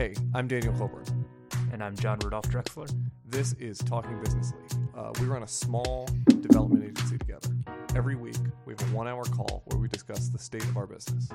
[0.00, 1.26] Hey, I'm Daniel Coulbourne.
[1.74, 2.90] And I'm John Rudolph Drexler.
[3.26, 4.62] This is Talking Businessly.
[4.96, 6.08] Uh, we run a small
[6.40, 7.50] development agency together.
[7.94, 10.86] Every week, we have a one hour call where we discuss the state of our
[10.86, 11.28] business.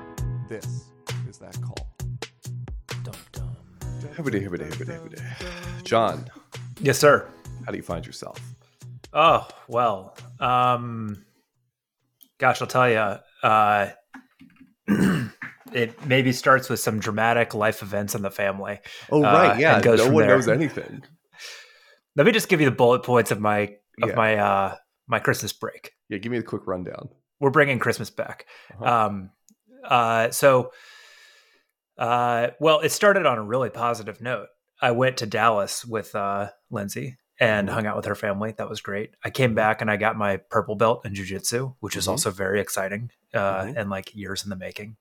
[0.50, 0.86] This
[1.30, 1.96] is that call.
[3.04, 3.56] Dum dum.
[4.16, 5.84] Hibbity, hibbity, hibbity, hibbity.
[5.84, 6.26] John,
[6.80, 7.30] Yes, sir.
[7.68, 8.40] how do you find yourself?
[9.14, 10.18] Oh well.
[10.40, 11.24] Um,
[12.40, 13.20] gosh, I'll tell you.
[13.48, 13.90] Uh,
[15.76, 18.80] it maybe starts with some dramatic life events in the family.
[19.12, 19.60] Oh, Uh, right.
[19.60, 19.76] Yeah.
[19.76, 20.36] and goes No one there.
[20.36, 21.04] knows anything.
[22.16, 24.16] Let me just give you the bullet points of my of Yeah.
[24.16, 24.76] my uh
[25.08, 25.92] my Christmas break.
[26.10, 26.18] Yeah.
[26.20, 27.10] Give me a quick rundown.
[27.40, 28.46] We're bringing Christmas back.
[28.74, 29.06] Uh-huh.
[29.08, 29.30] Um,
[29.84, 30.72] uh, so,
[31.98, 34.48] uh, well, it started on a really positive note.
[34.82, 37.72] I went to Dallas with uh, Lindsay and Mhm.
[37.74, 38.54] hung out with her family.
[38.58, 39.12] That was great.
[39.24, 42.12] I came back and I got my purple belt in jujitsu, which is Mhm.
[42.12, 43.74] also very exciting uh, Mhm.
[43.78, 44.96] and like years in the making.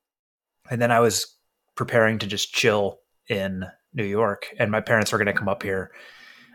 [0.70, 1.36] And then I was
[1.74, 5.62] preparing to just chill in New York, and my parents were going to come up
[5.62, 5.93] here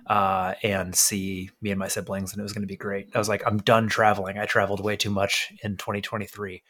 [0.07, 3.09] uh, and see me and my siblings, and it was going to be great.
[3.13, 4.37] I was like, I'm done traveling.
[4.37, 6.63] I traveled way too much in 2023.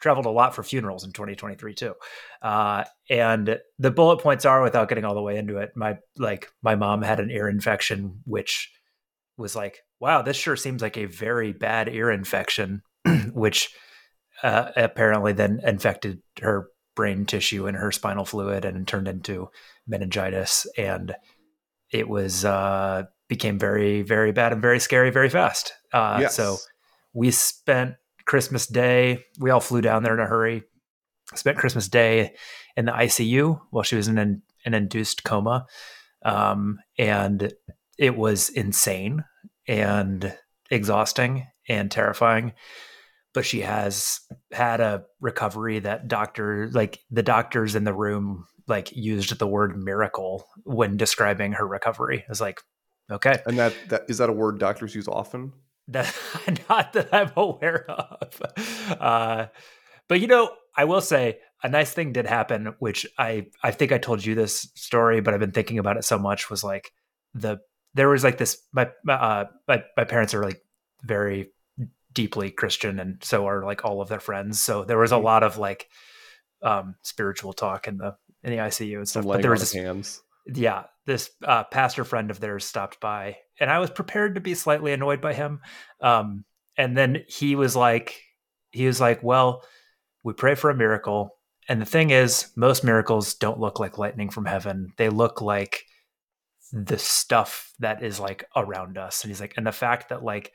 [0.00, 1.94] Traveled a lot for funerals in 2023 too.
[2.42, 6.50] Uh, and the bullet points are, without getting all the way into it, my like
[6.62, 8.72] my mom had an ear infection, which
[9.36, 12.82] was like, wow, this sure seems like a very bad ear infection,
[13.32, 13.72] which
[14.42, 19.48] uh, apparently then infected her brain tissue and her spinal fluid and turned into
[19.86, 20.66] meningitis.
[20.76, 21.14] And
[21.92, 25.72] it was uh became very very bad and very scary very fast.
[25.92, 26.34] Uh Yes.
[26.36, 26.56] so
[27.12, 27.94] we spent
[28.26, 30.62] christmas day we all flew down there in a hurry
[31.34, 32.34] spent christmas day
[32.76, 35.66] in the icu while she was in an, an induced coma.
[36.24, 37.52] Um and
[37.98, 39.24] it was insane
[39.66, 40.36] and
[40.70, 42.52] exhausting and terrifying
[43.32, 44.20] but she has
[44.52, 49.76] had a recovery that doctor like the doctors in the room like used the word
[49.76, 52.24] miracle when describing her recovery.
[52.28, 52.60] It's like,
[53.10, 55.52] okay, And that, that is that a word doctors use often?
[55.88, 56.14] that
[56.68, 58.42] not that I'm aware of.
[59.00, 59.46] Uh,
[60.08, 63.92] but you know, I will say a nice thing did happen, which I I think
[63.92, 66.48] I told you this story, but I've been thinking about it so much.
[66.48, 66.92] Was like
[67.34, 67.58] the
[67.94, 70.62] there was like this my my, uh, my my parents are like
[71.02, 71.50] very
[72.12, 74.60] deeply Christian, and so are like all of their friends.
[74.60, 75.24] So there was a Mhm.
[75.24, 75.88] lot of like
[76.62, 79.24] um spiritual talk in the in the ICU and stuff.
[79.26, 80.22] But there was this hands.
[80.46, 84.54] yeah, this uh, pastor friend of theirs stopped by, and I was prepared to be
[84.54, 85.60] slightly annoyed by him.
[86.00, 86.44] Um,
[86.76, 88.20] and then he was like,
[88.70, 89.64] he was like, "Well,
[90.22, 91.36] we pray for a miracle,
[91.68, 94.92] and the thing is, most miracles don't look like lightning from heaven.
[94.96, 95.84] They look like
[96.72, 100.52] the stuff that is like around us." And he's like, and the fact that like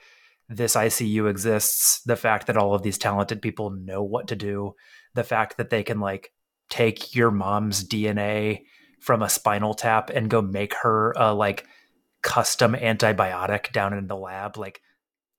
[0.47, 4.75] this ICU exists, the fact that all of these talented people know what to do,
[5.13, 6.31] the fact that they can like
[6.69, 8.61] take your mom's DNA
[8.99, 11.65] from a spinal tap and go make her a like
[12.21, 14.81] custom antibiotic down in the lab like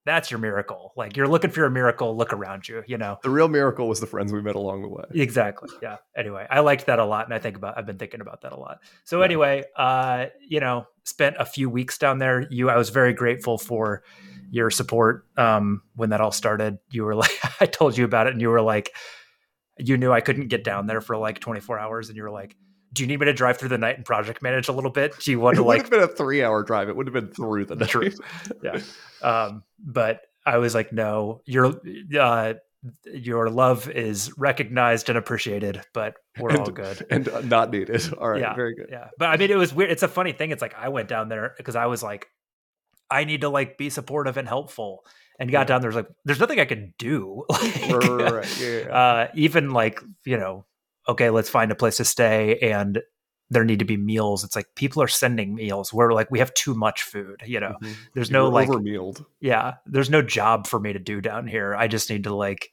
[0.07, 0.93] that's your miracle.
[0.97, 3.19] Like you're looking for your miracle look around you you know?
[3.23, 5.05] The real miracle was the friends we met along the way.
[5.13, 5.97] exactly yeah.
[6.17, 8.53] Anyway i liked that a lot and i think about i've been thinking about that
[8.53, 8.79] a lot.
[9.05, 9.25] So Yeah.
[9.27, 12.47] anyway uh you know spent a few weeks down there.
[12.51, 14.03] You i was very grateful for
[14.51, 16.79] your support um when that all started.
[16.91, 18.93] You were like i told you about it and you were like
[19.79, 22.57] you knew i couldn't get down there for like 24 hours and you were like
[22.93, 25.19] do you need me to drive through the night and project manage a little bit
[25.21, 26.89] do you want to It to would like have been a three-hour drive.
[26.89, 27.89] It would have been through the night.
[27.89, 28.11] True.
[28.63, 28.81] Yeah.
[29.23, 31.75] um, but I was like, no, your
[32.19, 32.55] uh,
[33.13, 37.05] your love is recognized and appreciated, but we're all good.
[37.11, 38.13] and not needed.
[38.15, 38.55] All right, Yeah.
[38.55, 38.89] very good.
[38.91, 39.91] Yeah, but I mean, it was weird.
[39.91, 40.53] It's a funny thing.
[40.53, 42.29] It's like I went down there because I was like,
[43.11, 45.05] I need to like be supportive and helpful,
[45.41, 45.65] and got Yeah.
[45.65, 45.89] down there.
[45.89, 47.45] Was like, there's nothing I can do.
[47.51, 48.61] Like, Right, right, right.
[48.61, 48.97] Yeah.
[48.97, 50.65] uh, even like you know,
[51.09, 53.03] okay, let's find a place to stay, and
[53.49, 54.43] there need to be meals.
[54.43, 55.93] It's like people are sending meals.
[55.93, 57.43] We're like, we have too much food.
[57.47, 57.95] You know, Mhm.
[58.15, 59.25] there's You no like overmealed.
[59.41, 62.71] yeah there's no job for me to do down here i just need to like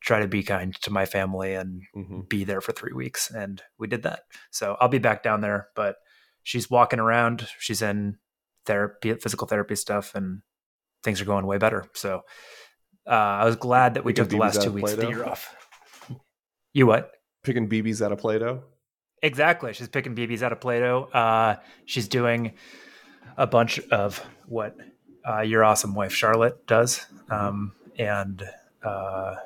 [0.00, 2.26] try to be kind to my family and Mhm.
[2.28, 4.20] be there for three weeks and we did that
[4.50, 5.96] so i'll be back down there but
[6.42, 8.16] she's walking around she's in
[8.66, 10.40] therapy physical therapy stuff and
[11.04, 12.22] things are going way better so
[13.06, 13.10] uh,
[13.42, 15.54] i was glad that we Picking took the last two weeks of the year off
[16.72, 18.62] you what Picking BBs out of Play-Doh.
[19.22, 19.72] Exactly.
[19.72, 21.04] She's picking BBs out of Play-Doh.
[21.12, 22.52] Uh, she's doing
[23.36, 24.76] a bunch of what
[25.28, 28.42] uh, your awesome wife Charlotte does, um, and
[28.82, 29.36] uh,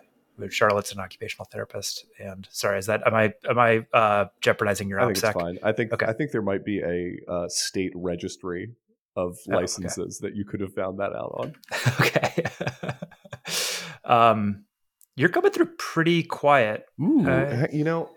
[0.51, 2.07] Charlotte's an occupational therapist.
[2.19, 5.25] And sorry, is that am I am I uh, jeopardizing your I think OPSEC?
[5.31, 5.59] it's fine.
[5.63, 6.07] I think Okay.
[6.07, 8.71] I think there might be a uh, state registry
[9.17, 9.61] of Oh, okay.
[9.63, 11.55] licenses that you could have found that out on.
[12.01, 12.45] okay.
[14.05, 14.64] um,
[15.17, 16.87] you're coming through pretty quiet.
[17.01, 18.11] Ooh, Uh, you know,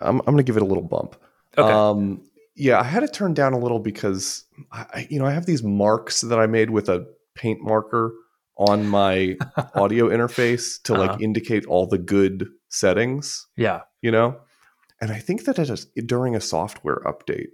[0.00, 1.16] I'm, I'm going to give it a little bump.
[1.56, 1.72] Okay.
[1.72, 2.22] Um,
[2.56, 5.62] yeah, I had it turned down a little because I, you know, I have these
[5.62, 7.06] marks that I made with a
[7.36, 8.12] paint marker
[8.56, 9.36] on my
[9.74, 11.18] audio interface to like Uh-huh.
[11.20, 13.82] indicate all the good settings, yeah.
[14.02, 14.36] you know?
[15.00, 17.50] And I think that it is, during a software update,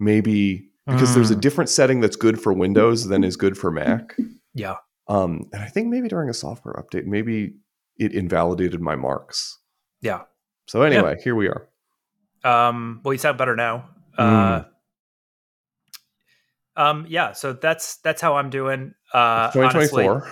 [0.00, 1.40] maybe because there's a Mm.
[1.40, 4.16] different setting that's good for Windows than is good for Mac.
[4.54, 4.76] Yeah.
[5.08, 7.54] Um, and I think maybe during a software update, maybe
[7.98, 9.58] it invalidated my marks.
[10.00, 10.22] Yeah.
[10.66, 11.68] So anyway, here we are.
[12.44, 13.88] Um, well, you sound better now.
[14.18, 14.62] Uh,
[16.76, 17.32] um, yeah.
[17.32, 18.94] So that's that's how I'm doing.
[19.12, 20.28] Uh, honestly, 2024.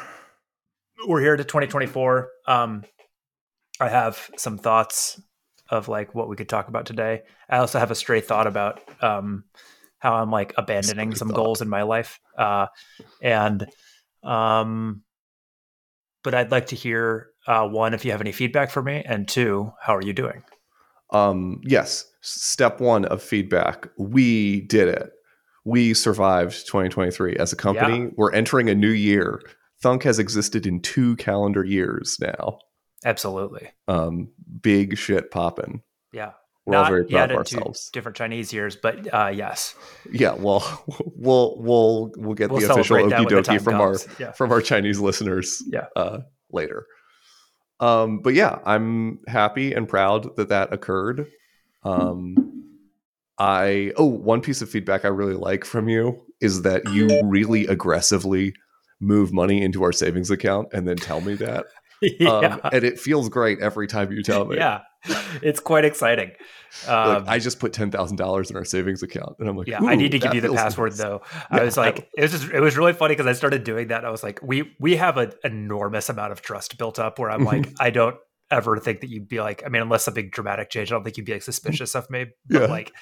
[1.07, 2.29] we're here to 2024.
[2.47, 2.85] Um,
[3.81, 5.21] I have some thoughts
[5.71, 7.23] of like what we could talk about today.
[7.49, 9.45] I also have a stray thought about um,
[9.99, 11.37] how I'm like abandoning Stray some thought.
[11.37, 12.67] goals in my life, uh,
[13.23, 13.67] and
[14.25, 15.03] um,
[16.23, 19.29] but I'd like to hear uh, one if you have any feedback for me, and
[19.29, 20.43] two, how are you doing?
[21.11, 23.89] Um, yes, step one of feedback.
[23.99, 25.11] We did it.
[25.65, 28.05] We survived 2023 as a company.
[28.05, 28.11] Yeah.
[28.17, 29.41] We're entering a new year.
[29.83, 32.59] Thunk has existed in two calendar years now.
[33.05, 34.31] Absolutely, Um,
[34.63, 35.83] big shit popping.
[36.13, 36.33] yeah.
[36.67, 37.91] We're all Not very proud yet of ourselves.
[37.93, 39.75] different Chinese years, but uh, yes,
[40.11, 40.63] Yeah, well,
[41.17, 43.97] we'll we'll we'll get we'll the official okie dokie from our.
[44.19, 44.33] Yeah.
[44.33, 45.87] from our Chinese listeners Yeah.
[45.95, 46.21] uh,
[46.51, 46.87] later.
[47.81, 51.27] Um, but yeah, I'm happy and proud that that occurred.
[51.83, 52.65] Um,
[53.39, 57.67] I oh, one piece of feedback I really like from you is that you really
[57.67, 58.55] aggressively
[59.01, 61.67] move money into our savings account and then tell me that.
[62.29, 62.59] Um, yeah.
[62.73, 64.57] and it feels great every time you tell me.
[64.57, 64.83] yeah,
[65.43, 66.33] it's quite exciting.
[66.87, 69.69] Like, Um, I just put ten thousand dollars in our savings account, and I'm like,
[69.69, 71.23] yeah, I need to give you the password nice." though.
[71.51, 73.89] I Yeah, was like, it was just, it was really funny because I started doing
[73.89, 74.05] that.
[74.05, 77.45] I was like, we we have an enormous amount of trust built up where I'm
[77.45, 78.17] like, I don't
[78.51, 81.17] ever think that you'd be like, I mean, unless something dramatic changed, I don't think
[81.17, 82.27] you'd be like suspicious of me.
[82.49, 82.67] But Yeah.
[82.67, 82.93] like,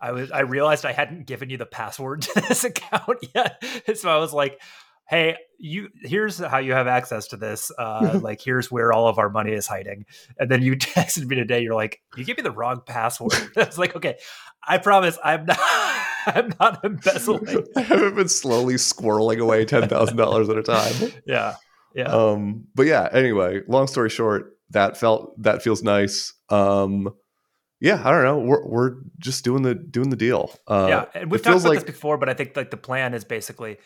[0.00, 3.62] I was, I realized I hadn't given you the password to this account yet,
[3.96, 4.60] so I was like.
[5.08, 7.70] Hey, you here's how you have access to this.
[7.78, 10.04] Uh, like here's where all of our money is hiding.
[10.38, 11.62] And then you texted me today.
[11.62, 13.32] You're like, you gave me the wrong password.
[13.56, 14.18] I was like, okay,
[14.66, 15.58] I promise I'm not
[16.26, 17.66] I'm not embezzling.
[17.76, 21.12] I haven't been slowly squirreling away ten thousand dollars at a time.
[21.26, 21.56] Yeah.
[21.94, 22.08] Yeah.
[22.08, 26.32] Um, but yeah, anyway, long story short, that felt that feels nice.
[26.48, 27.12] Um,
[27.80, 28.38] yeah, I don't know.
[28.38, 30.54] We're we're just doing the doing the deal.
[30.66, 31.04] Uh, yeah.
[31.14, 33.24] And we've it talked about like this before, but I think like the plan is
[33.24, 33.78] basically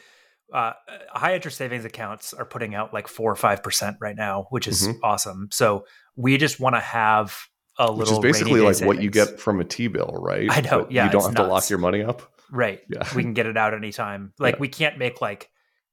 [0.52, 0.72] uh,
[1.10, 4.68] high interest savings accounts are putting out like four or five percent right now, which
[4.68, 4.98] is Mhm.
[5.02, 5.48] awesome.
[5.50, 5.84] So
[6.14, 7.36] we just want to have
[7.78, 10.48] a which little is basically like day what you get from a T bill, right?
[10.50, 12.22] I know, But yeah, you don't have to lock your money up.
[12.50, 12.80] Right.
[12.88, 14.32] Yeah, we can get it out anytime.
[14.38, 14.60] Like Yeah.
[14.60, 15.50] we can't make like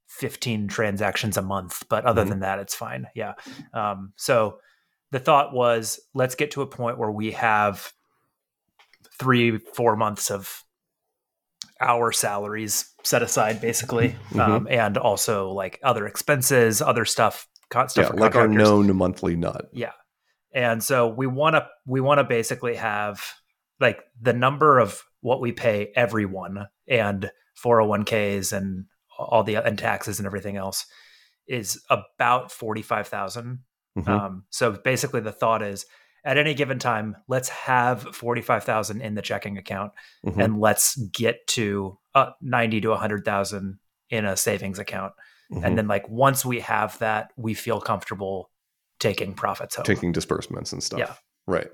[0.08, 2.30] 15 transactions a month, but other Mhm.
[2.30, 3.08] than that, it's fine.
[3.16, 3.34] Yeah.
[3.74, 4.60] Um, so
[5.12, 7.92] the thought was let's get to a point where we have
[9.20, 10.63] three, four months of
[11.84, 14.16] our salaries set aside basically.
[14.32, 14.40] Mhm.
[14.40, 19.70] Um, and also like other expenses, other stuff, stuff yeah, like our known monthly nut.
[19.74, 19.92] Yeah
[20.54, 23.22] and so we want to we want to basically have
[23.80, 27.32] like the number of what we pay everyone and
[27.64, 28.86] 401ks and
[29.18, 30.86] all the and taxes and everything else
[31.48, 33.60] is about 45,000.
[33.98, 34.08] Mhm.
[34.08, 35.86] Um, so basically the thought is
[36.26, 39.92] at any given time, let's have 45,000 in the checking account
[40.26, 40.44] Mhm.
[40.44, 45.14] and let's get to uh, 90 to 100,000 in a savings account.
[45.52, 45.66] Mhm.
[45.66, 48.52] And then like once we have that, we feel comfortable
[49.00, 49.84] taking profits home.
[49.86, 51.00] taking disbursements and stuff.
[51.00, 51.14] Yeah.
[51.48, 51.70] right.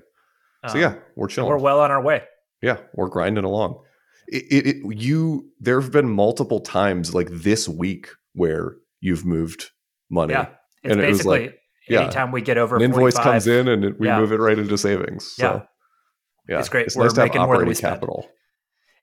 [0.66, 1.48] So Um, yeah, we're chilling.
[1.50, 2.22] we're well on our way.
[2.62, 3.82] Yeah, we're grinding along.
[4.28, 9.70] It, it, it you there have been multiple times like this week where you've moved
[10.10, 10.32] money.
[10.32, 10.48] Yeah.
[10.82, 12.02] It's And it was basically like- yeah.
[12.02, 14.18] anytime we get over An invoice 45, comes in and we Yeah.
[14.20, 15.32] move it right into savings.
[15.36, 16.54] So, Yeah.
[16.54, 16.86] yeah, It's great.
[16.86, 17.94] It's We're nice to have making more than we operating spend.
[17.94, 18.28] capital.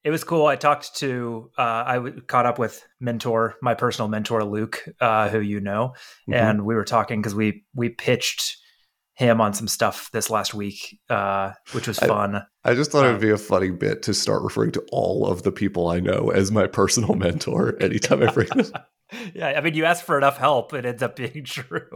[0.04, 0.46] It was cool.
[0.46, 5.28] I talked to, uh, I w- caught up with mentor, my personal mentor, Luke, uh,
[5.30, 5.94] who you know,
[6.30, 6.36] Mhm.
[6.36, 8.58] and we were talking because we we pitched
[9.16, 12.46] him on some stuff this last week, uh, which was I- fun.
[12.64, 15.42] I just thought um, it'd be a funny bit to start referring to all of
[15.42, 18.72] the people I know as my personal mentor anytime I bring this.
[19.34, 21.90] yeah, I mean, you ask for enough help, it ends up being true.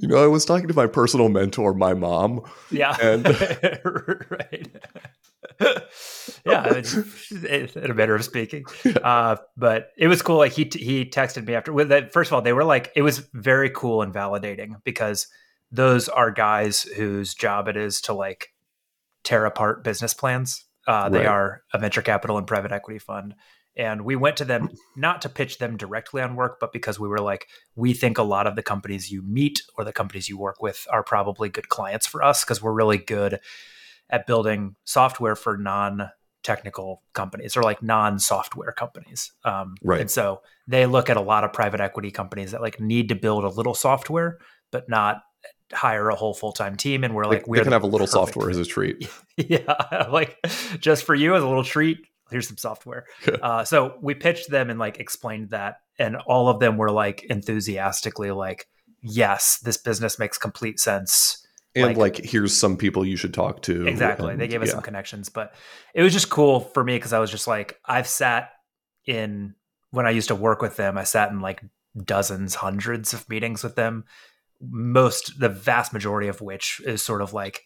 [0.00, 2.42] You know, I was talking to my personal mentor, my mom.
[2.70, 3.26] Yeah, And-
[4.30, 4.68] right.
[6.46, 6.74] yeah,
[7.42, 8.64] in a matter of speaking.
[9.02, 10.38] Uh, but it was cool.
[10.38, 11.72] Like he he texted me after.
[11.72, 15.26] With that, first of all, they were like, it was very cool and validating because
[15.70, 18.48] those are guys whose job it is to like
[19.22, 20.64] tear apart business plans.
[20.86, 23.34] Uh, they are a venture capital and private equity fund,
[23.76, 27.08] And we went to them not to pitch them directly on work, but because we
[27.08, 30.36] were like, we think a lot of the companies you meet or the companies you
[30.36, 33.38] work with are probably good clients for us because we're really good
[34.10, 36.10] at building software for non
[36.42, 40.00] technical companies or like non-software companies um, Right.
[40.00, 43.14] and so they look at a lot of private equity companies that like need to
[43.14, 44.38] build a little software
[44.70, 45.22] but not
[45.70, 48.06] hire a whole full-time team and we're Like, like we're can the have a little
[48.06, 49.06] perfect software as a treat.
[49.36, 50.38] yeah like
[50.80, 51.98] just for you as a little treat
[52.30, 53.04] here's some software
[53.42, 57.22] uh, so we pitched them and like explained that and all of them were like
[57.24, 58.66] enthusiastically like
[59.02, 63.62] yes this business makes complete sense And Like- like, here's some people you should talk
[63.62, 63.86] to.
[63.86, 64.74] exactly and- they gave us yeah.
[64.74, 65.54] some connections but
[65.94, 68.50] it was just cool for me because i was just like i've sat
[69.06, 69.54] in
[69.90, 71.62] when i used to work with them i sat in like
[72.04, 74.04] dozens hundreds of meetings with them
[74.60, 77.62] most the vast majority of which is sort of like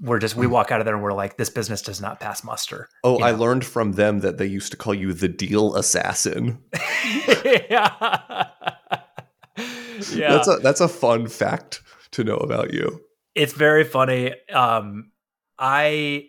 [0.00, 2.44] we're just we walk out of there and we're like this business does not pass
[2.44, 3.38] muster Oh, you I know?
[3.38, 6.58] learned from them that they used to call you the deal assassin.
[7.44, 7.92] yeah
[10.12, 13.00] yeah That's a that's a fun fact to know about you.
[13.34, 15.10] it's very funny um
[15.58, 16.26] i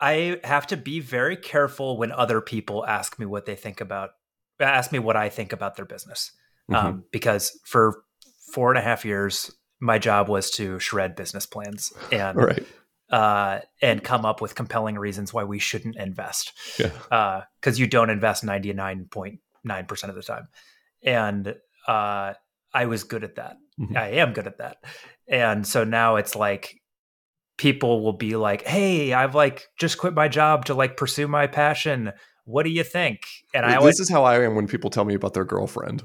[0.00, 4.10] i have to be very careful when other people ask me what they think about
[4.58, 6.32] ask me what i think about their business
[6.70, 6.76] Mhm.
[6.76, 8.02] um because for
[8.54, 12.66] four and a half years my job was to shred business plans and right.
[13.10, 17.42] uh and come up with compelling reasons why we shouldn't invest Yeah.
[17.60, 19.38] because you don't invest 99.9%
[20.08, 20.48] of the time.
[21.02, 21.54] And
[21.88, 22.34] uh,
[22.74, 23.56] I was good at that.
[23.80, 23.96] Mhm.
[23.96, 24.76] I am good at that.
[25.28, 26.76] And so now it's like
[27.56, 31.46] people will be like, hey, I've like just quit my job to like pursue my
[31.46, 32.12] passion.
[32.44, 33.20] What do you think?
[33.54, 36.02] And I this always, is how I am when people tell me about their girlfriend.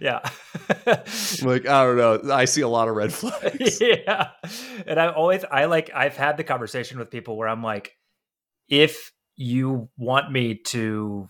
[0.00, 0.20] Yeah.
[1.42, 2.32] Like, I don't know.
[2.32, 3.80] I see a lot of red flags.
[3.80, 4.30] yeah.
[4.86, 7.92] And I always I like I've had the conversation with people where I'm like,
[8.68, 11.28] if you want me to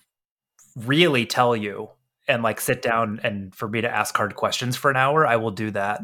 [0.76, 1.88] really tell you
[2.28, 5.36] and like sit down and for me to ask hard questions for an hour, I
[5.36, 6.00] will do that.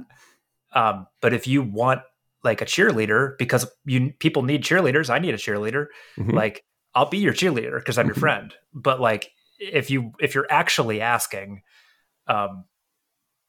[0.72, 2.02] Um, but if you want
[2.44, 5.86] like a cheerleader, because you people need cheerleaders, I need a cheerleader.
[6.18, 6.32] Mhm.
[6.32, 6.64] Like
[6.94, 8.20] I'll be your cheerleader because I'm your Mhm.
[8.20, 8.54] friend.
[8.72, 11.62] But like if you if you're actually asking,
[12.30, 12.64] um,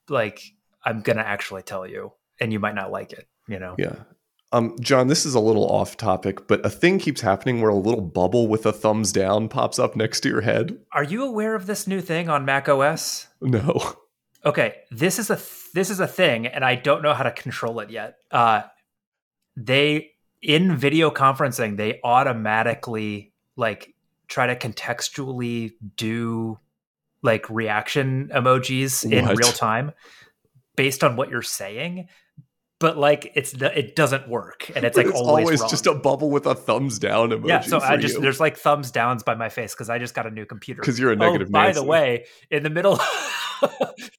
[0.10, 0.42] like
[0.84, 3.28] I'm gonna actually tell you, and you might not like it.
[3.48, 3.76] You know?
[3.78, 3.96] Yeah.
[4.54, 7.76] Um, John, this is a little off topic, but a thing keeps happening where a
[7.76, 10.78] little bubble with a thumbs down pops up next to your head.
[10.92, 13.28] Are you aware of this new thing on Mac OS?
[13.40, 13.96] No.
[14.44, 17.32] Okay, this is a th- this is a thing, and I don't know how to
[17.32, 18.16] control it yet.
[18.32, 18.64] Uh,
[19.56, 20.12] they
[20.42, 23.94] in video conferencing, they automatically like
[24.28, 26.58] try to contextually do
[27.24, 29.92] like reaction emojis in real time
[30.76, 32.08] based on what you're saying.
[32.80, 35.94] But like it's it doesn't work, and it's But like it's always, always just a
[35.94, 37.48] bubble with a thumbs down emoji.
[37.48, 37.62] yeah.
[37.62, 38.22] So I just you.
[38.22, 40.82] there's like thumbs downs by my face because I just got a new computer.
[40.82, 41.50] because you're a negative.
[41.50, 41.80] oh, by Nancy.
[41.80, 42.94] the way, in the middle,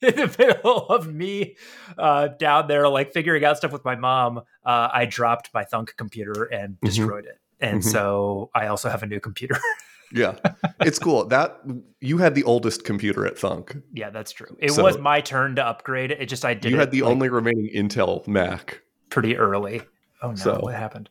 [0.00, 1.56] in the middle of me
[1.98, 5.94] uh, down there, like figuring out stuff with my mom, uh, I dropped my Thunk
[5.96, 6.86] computer and Mhm.
[6.86, 7.38] destroyed it.
[7.58, 7.84] And Mhm.
[7.84, 9.58] so I also have a new computer.
[10.14, 10.36] yeah,
[10.80, 11.26] it's cool.
[11.26, 11.60] That
[12.00, 13.76] you had the oldest computer at Thunk.
[13.92, 14.56] yeah, that's true.
[14.60, 16.10] It So- was my turn to upgrade.
[16.12, 18.82] It just I did You had the like, only remaining Intel Mac.
[19.10, 19.82] pretty early.
[20.22, 21.08] Oh no, So- what happened?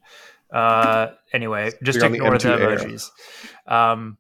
[0.52, 3.72] Uh, anyway, just the ignore the, M2 emojis.
[3.72, 4.18] Um,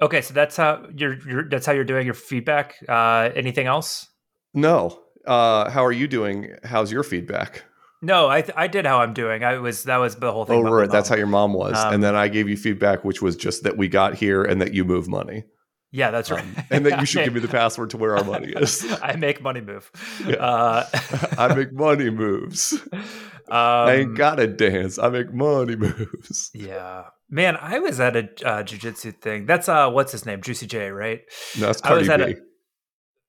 [0.00, 1.48] okay, so that's how you're, you're.
[1.48, 2.76] That's how you're doing your feedback.
[2.88, 4.08] Uh, anything else?
[4.54, 5.02] No.
[5.26, 6.54] Uh, how are you doing?
[6.64, 7.64] How's your feedback?
[8.06, 9.42] No, I I did how I'm doing.
[9.42, 10.64] I was that was the whole thing.
[10.64, 10.88] Oh, right.
[10.88, 11.76] That's how your mom was.
[11.76, 14.60] Um, and then I gave you feedback, which was just that we got here and
[14.62, 15.42] that you move money.
[15.90, 16.42] Yeah, that's right.
[16.44, 18.84] Um, and that you should give me the password to where our money is.
[19.02, 19.90] I make money move.
[20.26, 20.34] Yeah.
[20.36, 20.84] Uh,
[21.38, 22.74] I make money moves.
[22.92, 23.02] um,
[23.48, 24.98] I ain't gotta dance.
[24.98, 26.50] I make money moves.
[26.54, 29.46] Yeah, man, I was at a uh, jujitsu thing.
[29.46, 30.42] That's uh, what's his name?
[30.42, 31.22] Juicy J, right?
[31.58, 32.32] No, that's I was at B.
[32.32, 32.36] a-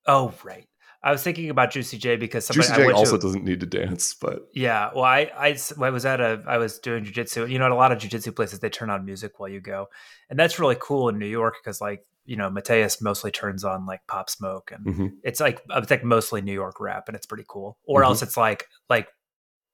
[0.10, 0.67] Oh, right.
[1.08, 3.62] I was thinking about Juicy J because somebody Juicy I J also to, doesn't need
[3.62, 7.50] to dance, but Yeah, well, I I was at a I was doing jujitsu.
[7.50, 9.88] You know, at a lot of jujitsu places they turn on music while you go,
[10.30, 13.86] and that's really cool in New York because like you know Mateus mostly turns on
[13.86, 15.12] like Pop Smoke, and Mhm.
[15.24, 17.78] it's like it's like mostly New York rap, and it's pretty cool.
[17.86, 18.06] Or Mhm.
[18.08, 19.08] else it's like like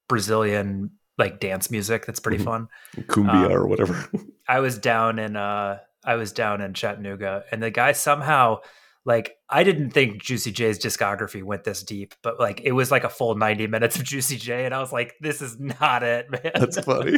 [0.07, 2.45] Brazilian like dance music that's pretty Mhm.
[2.45, 2.67] fun.
[3.07, 3.93] cumbia Um, or whatever.
[4.47, 8.59] I was down in uh I was down in Chattanooga and the guy somehow
[9.05, 13.03] like I didn't think Juicy J's discography went this deep, but like it was like
[13.03, 16.29] a full 90 minutes of Juicy J and I was like this is not it,
[16.31, 16.51] man.
[16.55, 17.17] That's funny.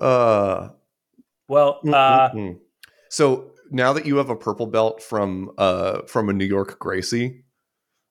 [0.00, 0.68] uh,
[1.48, 2.58] well, mm, uh mm, mm.
[3.08, 7.44] so now that you have a purple belt from uh from a New York Gracie,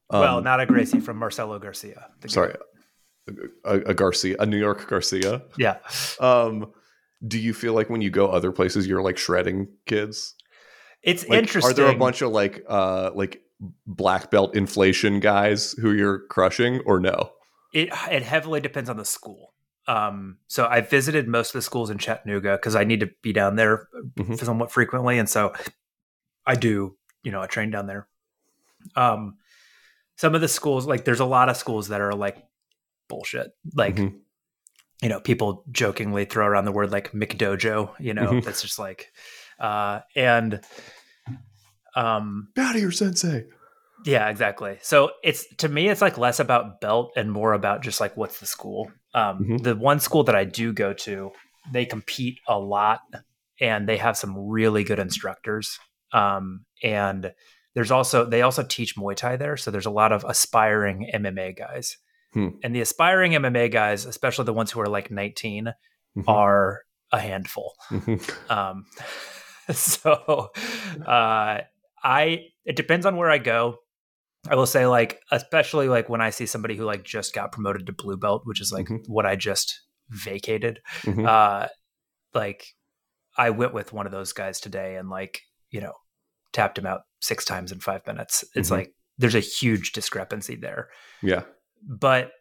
[0.10, 2.10] um, well, not a Gracie from Marcelo Garcia.
[2.27, 2.56] sorry,
[3.63, 5.44] a, a Garcia, a New York Garcia.
[5.58, 5.77] Yeah.
[6.20, 6.72] Um,
[7.25, 10.36] do you feel like when you go other places, you're like shredding kids?
[11.04, 11.72] It's Like, interesting.
[11.72, 13.42] Are there a bunch of like uh like
[13.86, 17.32] black belt inflation guys who you're crushing, or no?
[17.74, 19.54] it it heavily depends on the school.
[19.88, 23.34] Um, so I visited most of the schools in Chattanooga because I need to be
[23.34, 24.38] down there Mhm.
[24.44, 25.54] somewhat frequently, and so
[26.46, 26.96] I do.
[27.24, 28.08] You know, I train down there.
[28.96, 29.38] Um,
[30.16, 32.38] some of the schools, like there's a lot of schools that are like
[33.10, 33.52] bullshit.
[33.74, 34.20] Like Mhm.
[35.02, 37.94] you know, people jokingly throw around the word like McDojo.
[38.00, 38.44] You know, Mhm.
[38.46, 39.12] that's just like,
[39.60, 40.62] uh, and
[41.96, 43.46] um, Out of your sensei.
[44.06, 44.78] yeah, exactly.
[44.82, 48.40] So it's to me, it's like less about belt and more about just like what's
[48.40, 48.92] the school.
[49.14, 49.64] Um, Mhm.
[49.64, 51.32] The one school that I do go to,
[51.72, 53.02] they compete a lot,
[53.62, 55.78] and they have some really good instructors.
[56.12, 57.32] Um, and
[57.76, 61.56] there's also they also teach Muay Thai there, so there's a lot of aspiring MMA
[61.56, 61.98] guys.
[62.34, 62.50] Hmm.
[62.64, 65.74] And the aspiring MMA guys, especially the ones who are like 19,
[66.18, 66.24] Mhm.
[66.28, 66.82] are
[67.12, 67.76] a handful.
[67.92, 68.52] Mhm.
[68.52, 68.86] Um,
[69.74, 70.50] so
[71.05, 71.60] uh,
[72.03, 73.77] I it depends on where I go.
[74.50, 77.86] I will say like especially like when I see somebody who like just got promoted
[77.88, 79.03] to blue belt, which is like Mhm.
[79.08, 80.79] what I just vacated.
[81.03, 81.25] Mhm.
[81.27, 81.67] Uh,
[82.34, 82.65] like
[83.38, 85.93] I went with one of those guys today and like you know
[86.51, 88.43] tapped him out six times in five minutes.
[88.55, 88.72] It's Mhm.
[88.77, 90.89] like there's a huge discrepancy there
[91.22, 91.43] yeah.
[91.88, 92.32] but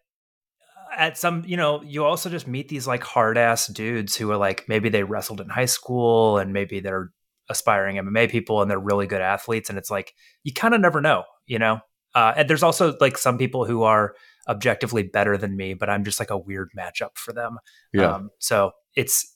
[0.96, 4.36] at some you know you also just meet these like hard ass dudes who are
[4.36, 7.10] like maybe they wrestled in high school and maybe they're
[7.48, 11.00] aspiring mma people and they're really good athletes and it's like you kind of never
[11.00, 11.80] know you know
[12.14, 14.14] uh, and there's also like some people who are
[14.48, 17.58] objectively better than me but i'm just like a weird matchup for them
[17.92, 18.14] Yeah.
[18.14, 19.34] um, so it's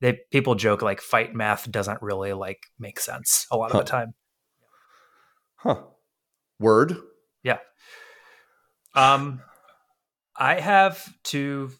[0.00, 3.78] they people joke like fight math doesn't really like make sense a lot Huh.
[3.80, 4.14] of the time
[5.56, 5.82] huh.
[6.60, 6.96] Word.
[7.44, 7.58] Yeah.
[8.94, 9.40] Um,
[10.38, 11.70] I have to.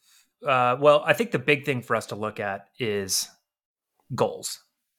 [0.46, 3.28] Uh, well, I think the big thing for us to look at is
[4.14, 4.58] goals.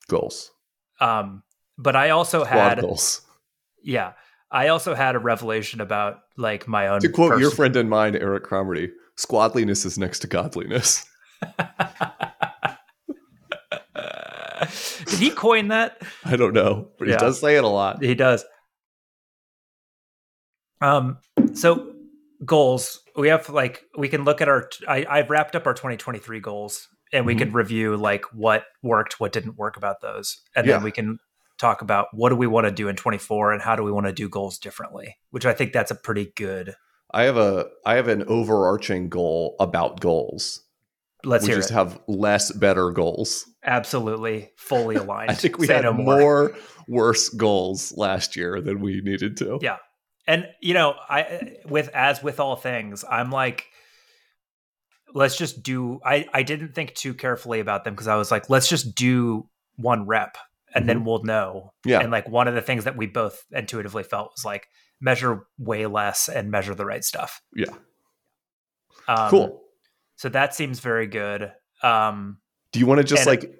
[0.09, 0.51] Goals.
[0.99, 1.43] Um,
[1.77, 3.21] but I also had, goals.
[3.83, 4.13] yeah,
[4.51, 6.99] I also had a revelation about like my own.
[7.01, 11.05] To quote your friend and mine, Eric Cromarty, squadliness is next to godliness.
[15.05, 16.01] Did he coin that?
[16.25, 17.13] I don't know, but Yeah.
[17.15, 18.03] he does say it a lot.
[18.03, 18.43] He does.
[20.81, 21.17] Um.
[21.53, 21.93] So
[22.45, 23.01] goals.
[23.15, 24.69] We have like we can look at our.
[24.87, 27.39] I I've wrapped up our 2023 goals, and we Mhm.
[27.39, 30.73] can review like what worked, what didn't work about those, and Yeah.
[30.75, 31.19] then we can
[31.57, 34.05] talk about what do we want to do in 24 and how do we want
[34.05, 35.17] to do goals differently.
[35.31, 36.75] Which I think that's a pretty good.
[37.11, 40.61] I have a I have an overarching goal about goals.
[41.25, 41.73] Let's we just it.
[41.73, 43.45] have less better goals.
[43.65, 45.29] Absolutely, fully aligned.
[45.29, 46.55] I think we Say had no more.
[46.87, 49.59] worse goals last year than we needed to.
[49.61, 49.77] Yeah.
[50.29, 53.65] And you know i with as with all things i'm like
[55.13, 58.49] let's just do i i didn't think too carefully about them because i was like
[58.49, 60.37] let's just do one rep
[60.75, 61.89] and then we'll know Mm-hmm.
[61.89, 61.99] Yeah.
[62.01, 64.67] and like one of the things that we both intuitively felt was like
[65.01, 67.73] measure way less and measure the right stuff Yeah.
[69.07, 69.61] um, cool.
[70.17, 72.37] so that seems very good um
[72.71, 73.51] Do you want to just like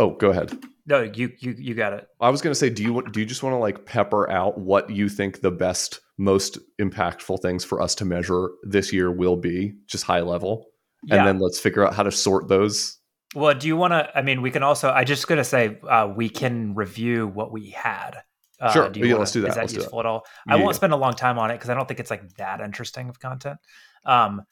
[0.00, 0.50] Oh, go ahead.
[0.86, 3.20] no you you you got it I was going to say do you want- do
[3.20, 7.64] you just want to like pepper out what you think the best most impactful things
[7.64, 10.66] for us to measure this year will be, just high level.
[11.04, 12.98] yeah And then let's figure out how to sort those.
[13.34, 14.10] Well, do you want to?
[14.18, 14.90] I mean, we can also.
[14.90, 18.16] I just gonna say uh, we can review what we had.
[18.60, 18.88] Uh, Sure.
[18.90, 19.48] Do you Yeah, wanna- let's do that.
[19.50, 20.26] Is that Let's useful at all?
[20.48, 22.28] I Yeah, won't spend a long time on it because I don't think it's like
[22.34, 23.58] that interesting of content.
[24.04, 24.42] Um,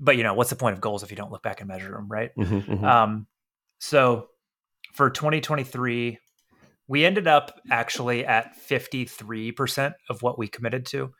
[0.00, 1.92] but you know, what's the point of goals if you don't look back and measure
[1.92, 2.32] them, right?
[2.36, 2.84] Mhm, mhm.
[2.84, 3.26] Um,
[3.78, 4.28] so
[4.96, 6.18] for 2023,
[6.88, 11.12] we ended up actually at 53% of what we committed to.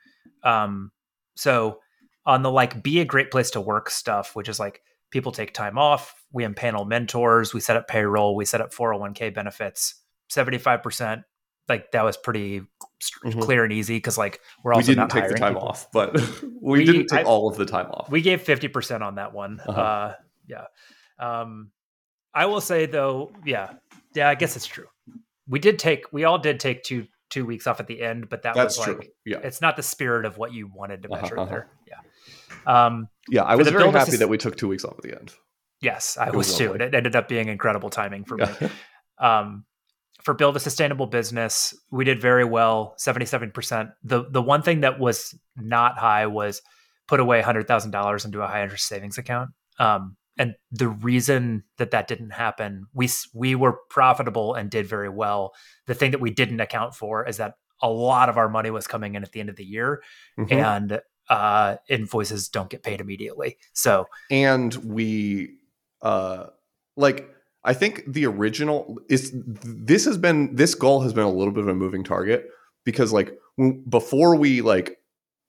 [0.43, 0.91] Um,
[1.35, 1.79] so
[2.25, 5.53] on the like be a great place to work stuff, which is like people take
[5.53, 9.95] time off, we panel mentors, we set up payroll, we set up 401k benefits,
[10.31, 11.23] 75%.
[11.69, 12.61] Like that was pretty
[13.25, 13.41] Mhm.
[13.41, 15.67] clear and easy because like we're we didn't not take the time people.
[15.67, 16.13] off, but
[16.61, 18.09] we, We- didn't take I- all of the time off.
[18.09, 19.59] We gave 50% on that one.
[19.67, 20.13] uh Uh-huh.
[20.47, 20.65] yeah.
[21.19, 21.71] Um,
[22.41, 23.73] I will say though, yeah,
[24.15, 24.85] yeah, I guess it's true.
[25.47, 28.43] We did take, we all did take two two weeks off at the end, but
[28.43, 28.95] that That's was true.
[28.99, 29.39] like, Yeah.
[29.43, 31.49] it's not the spirit of what you wanted to Uh-huh, measure uh-huh.
[31.49, 31.67] there.
[31.87, 32.85] Yeah.
[32.85, 35.13] Um, Yeah, I was very happy sys- that we took two weeks off at the
[35.19, 35.33] end.
[35.81, 36.71] yes, I It was was too.
[36.73, 38.45] And it ended up being incredible timing for me.
[39.19, 39.65] Um,
[40.21, 43.89] for build a sustainable business, we did very well, seventy seven percent.
[44.03, 46.61] The the one thing that was not high was
[47.07, 49.49] put away hundred thousand dollars into a high interest savings account.
[49.79, 55.09] Um, and the reason that that didn't happen, we we were profitable and did very
[55.09, 55.53] well.
[55.85, 58.87] The thing that we didn't account for is that a lot of our money was
[58.87, 60.01] coming in at the end of the year,
[60.37, 60.51] Mhm.
[60.51, 63.57] and uh, invoices don't get paid immediately.
[63.73, 65.57] So and we
[66.01, 66.45] uh
[66.95, 67.29] like
[67.63, 71.63] I think the original is this has been this goal has been a little bit
[71.63, 72.47] of a moving target
[72.85, 74.99] because like when, before we like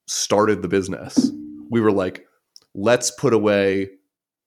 [0.07, 1.31] started the business,
[1.69, 2.25] we were like,
[2.73, 3.89] let's put away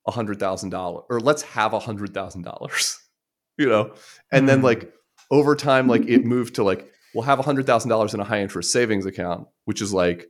[0.06, 2.98] a hundred thousand dollars or let's have a hundred thousand dollars,
[3.58, 3.94] you know,
[4.30, 4.64] and then Hmm.
[4.66, 4.92] like
[5.30, 8.24] over time, like it moved to like we'll have a hundred thousand dollars in a
[8.24, 10.28] high interest savings account, which is like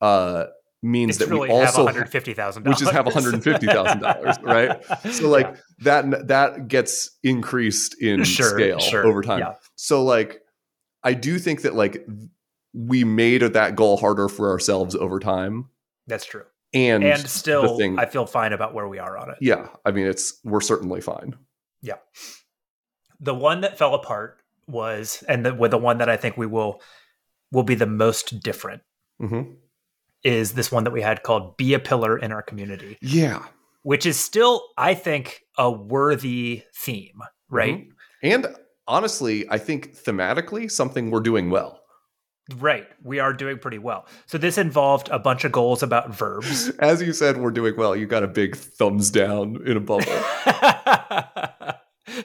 [0.00, 0.44] uh
[0.80, 2.64] means it's that really we also have $150,000.
[2.68, 5.12] which is have $150,000, right?
[5.12, 9.40] So like that that gets increased in Sure, scale sure, over time.
[9.40, 9.54] yeah.
[9.74, 10.40] So like
[11.02, 12.06] I do think that like
[12.74, 15.68] we made that goal harder for ourselves over time
[16.06, 16.44] That's true.
[16.74, 19.36] And, And still, thing- I feel fine about where we are on it.
[19.40, 21.34] yeah, I mean it's we're certainly fine.
[21.82, 21.96] Yeah.
[23.20, 26.46] The one that fell apart was, and the, with the one that I think we
[26.46, 26.80] will
[27.52, 28.82] will be the most different
[29.18, 29.42] hmm
[30.24, 33.44] is this one that we had called "Be a Pillar in Our Community," Yeah.
[33.82, 37.20] which is still, I think, a worthy theme.
[37.48, 37.92] Right, Mhm.
[38.22, 38.56] And
[38.88, 41.77] honestly, I think thematically something we're doing well.
[42.56, 42.86] Right.
[43.02, 44.06] We are doing pretty well.
[44.26, 46.68] So this involved a bunch of goals about verbs.
[46.78, 47.94] As you said, we're doing well.
[47.94, 50.04] You got a big thumbs down in a bubble.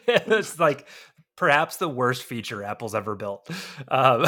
[0.08, 0.88] it's like
[1.36, 3.50] perhaps the worst feature Apple's ever built.
[3.90, 4.26] Um,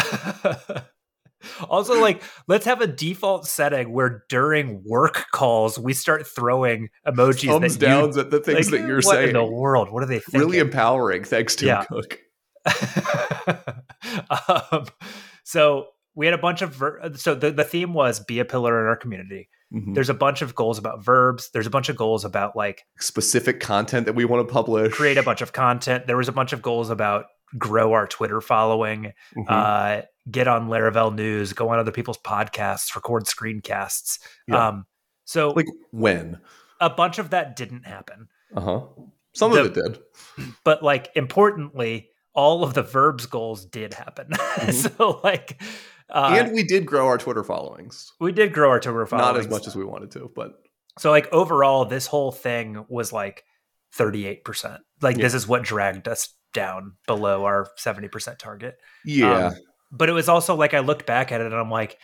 [1.70, 7.48] also, like, let's have a default setting where during work calls we start throwing emojis
[7.48, 9.28] thumbs you- downs at the things like, that you're what saying.
[9.30, 9.92] in the world?
[9.92, 10.40] What are they thinking?
[10.42, 11.86] really empowering thanks to Yeah.
[11.86, 12.20] Cook.
[14.50, 14.86] um,
[15.46, 18.80] so we had a bunch of ver- so the, the theme was be a pillar
[18.82, 19.48] in our community.
[19.74, 19.94] Mhm.
[19.96, 21.50] There's a bunch of goals about verbs.
[21.54, 24.94] There's a bunch of goals about like Specific content that we want to publish.
[24.94, 26.08] create a bunch of content.
[26.08, 27.26] There was a bunch of goals about
[27.58, 29.46] grow our Twitter following, Mhm.
[29.48, 34.20] uh, get on Laravel News, go on other people's podcasts, record screencasts.
[34.48, 34.68] Yeah.
[34.70, 34.86] Um,
[35.26, 36.40] so like when?
[36.80, 38.28] a bunch of that didn't happen.
[38.56, 38.82] Uh huh.
[39.34, 40.00] Some The- of it did.
[40.64, 44.30] But like importantly, all of the verbs goals did happen.
[44.72, 45.62] so like,
[46.10, 46.46] uh, Mm-hmm.
[46.46, 48.12] and we did grow our Twitter followings.
[48.20, 49.34] we did grow our Twitter followings.
[49.34, 50.52] Not as much as we wanted to, but
[51.00, 53.44] So like overall, this whole thing was like
[53.98, 54.80] 38%.
[55.02, 55.24] Like Yeah.
[55.24, 58.76] this is what dragged us down below our 70% target.
[59.04, 59.48] yeah.
[59.48, 59.54] Um,
[59.92, 61.98] but it was also like I looked back at it and I'm like,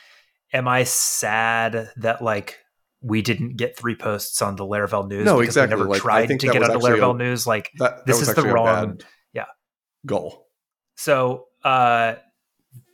[0.53, 2.57] am I sad that like
[3.01, 5.25] we didn't get three posts on the Laravel news?
[5.25, 5.75] No, because exactly.
[5.75, 7.45] We never Like, tried to get on the actually a- Laravel news.
[7.47, 9.03] Like, that, that this is the wrong- bad.
[10.05, 10.47] Goal.
[10.95, 12.15] so uh,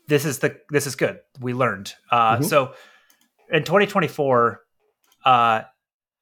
[0.07, 1.19] this is the this is good.
[1.39, 1.93] We learned.
[2.11, 2.45] Uh, Mhm.
[2.45, 2.73] So
[3.49, 4.61] in 2024,
[5.25, 5.61] uh,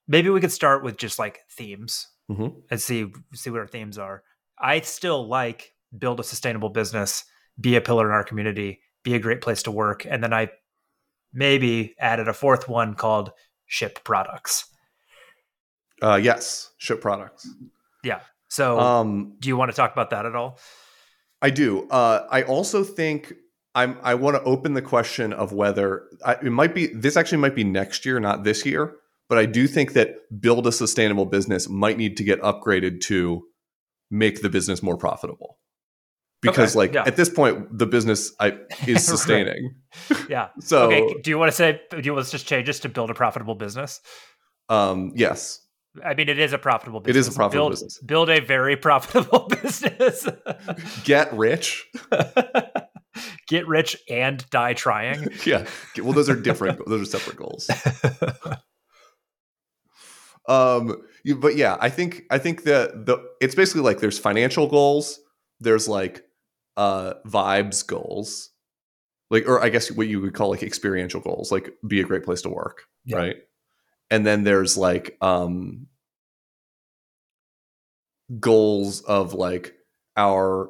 [0.07, 2.61] maybe we could start with just like themes Mhm.
[2.69, 4.23] and see see what our themes are.
[4.59, 7.25] I still like build a sustainable business,
[7.59, 10.49] be a pillar in our community, be a great place to work, and then I
[11.33, 13.31] maybe added a fourth one called
[13.65, 14.65] ship products.
[16.01, 17.47] Uh, yes, ship products.
[18.55, 20.59] So, Um, do you want to talk about that at all?
[21.41, 21.87] I do.
[21.89, 23.33] Uh, I also think
[23.73, 23.97] I'm.
[24.01, 26.87] I want to open the question of whether I, it might be.
[26.87, 28.95] This actually might be next year, not this year.
[29.27, 33.41] But I do think that build a sustainable business might need to get upgraded to
[34.11, 35.57] make the business more profitable.
[36.41, 37.05] Because, Okay, like yeah.
[37.07, 39.73] at this point, the business I, is sustaining.
[40.29, 40.49] Yeah.
[40.59, 41.15] So, okay.
[41.23, 41.81] Do you want to say?
[41.89, 43.99] Do you want to just change this to build a profitable business?
[44.69, 45.59] um, yes,
[46.03, 47.15] I mean, it is a profitable business.
[47.15, 47.99] It is a profitable build, business.
[47.99, 50.27] Build a very profitable business.
[51.03, 51.85] get rich.
[53.47, 55.29] Get rich and die trying.
[55.45, 55.65] yeah.
[55.97, 56.81] Well, those are different.
[56.85, 57.69] those are separate goals.
[60.47, 64.67] um you, but yeah i think i think that the it's basically like there's financial
[64.67, 65.19] goals
[65.59, 66.23] there's like
[66.77, 68.51] uh vibes goals
[69.31, 72.23] like or i guess what you would call like experiential goals like be a great
[72.23, 73.17] place to work Yeah.
[73.17, 73.35] right
[74.09, 75.87] and then there's like um
[78.39, 79.75] goals of like
[80.17, 80.69] our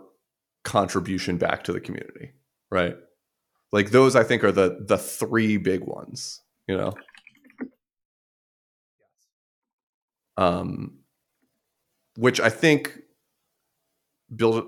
[0.64, 2.32] contribution back to the community
[2.72, 2.96] right?
[3.72, 6.94] Like those i think are the the three big ones you know?
[10.38, 11.00] Um
[12.18, 12.98] which i think
[14.34, 14.66] build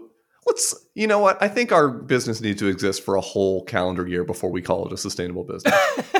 [0.47, 1.41] let's you know what?
[1.43, 4.87] I think our business needs to exist for a whole calendar year before we call
[4.87, 5.75] it a sustainable business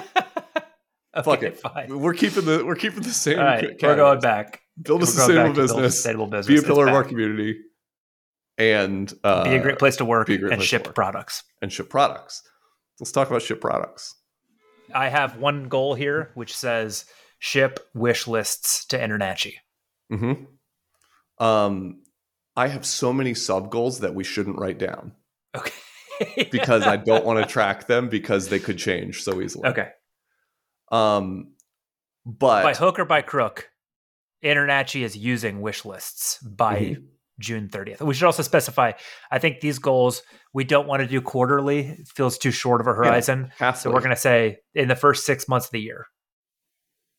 [1.28, 2.00] okay, fuck it fine.
[2.00, 4.62] we're keeping the we're keeping the same All right, we're going back.
[4.82, 6.62] build a sustainable back build a business sustainable business.
[6.62, 7.60] be a pillar of our community
[8.58, 10.96] and uh, be a great place to work be a great and ship work.
[10.96, 11.44] products.
[11.62, 12.42] and ship products
[13.00, 14.16] let's talk about ship products
[14.94, 17.04] I have one goal here, which says
[17.40, 19.56] ship wish lists to Internachi.
[20.10, 20.34] hmm
[21.40, 22.02] um
[22.56, 25.12] i have so many sub goals that we shouldn't write down
[25.56, 25.74] Okay.
[26.52, 29.70] because I don't want to track them because they could change so easily.
[29.70, 29.90] okay.
[30.92, 31.54] Um,
[32.26, 33.70] but by hook or by crook,
[34.44, 37.06] Internachi is using wish lists by Mhm.
[37.40, 38.02] June 30th.
[38.02, 38.94] We should also specify.
[39.32, 40.24] I think these goals
[40.54, 41.88] we don't want to do quarterly.
[41.90, 43.52] It feels too short of a horizon.
[43.60, 46.08] half So we're going to say in the first six months of the year.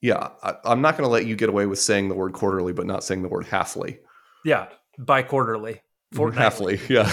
[0.01, 2.73] yeah, I, I'm not going to let you get away with saying the word quarterly,
[2.73, 3.99] but not saying the word halfly.
[4.45, 5.83] Yeah, bi quarterly,
[6.15, 6.79] fortnightly.
[6.79, 7.13] Halfly, yeah,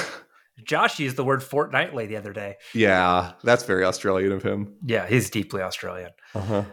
[0.63, 2.55] Josh used the word fortnightly the other day.
[2.73, 3.33] yeah.
[3.43, 4.75] That's very Australian of him.
[4.85, 6.11] Yeah, he's deeply Australian.
[6.33, 6.63] Uh-huh.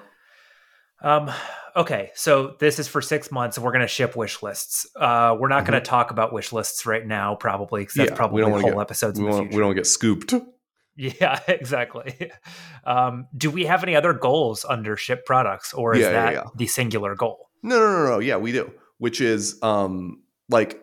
[1.03, 1.31] Um,
[1.75, 4.87] okay, so this is for six months, and we're going to ship wish lists.
[4.95, 8.15] Uh, we're not going to talk about wish lists right now, probably because that's Mm-hmm.
[8.15, 10.35] Yeah, probably whole get- episodes We in the don't, we don't get scooped.
[10.95, 12.31] Yeah, exactly.
[12.85, 16.43] Um, do we have any other goals under ship products, or is yeah, that yeah.
[16.55, 17.49] the singular goal?
[17.63, 18.19] No, no, no, no.
[18.21, 18.73] Yeah, we do.
[18.99, 20.82] Which is um like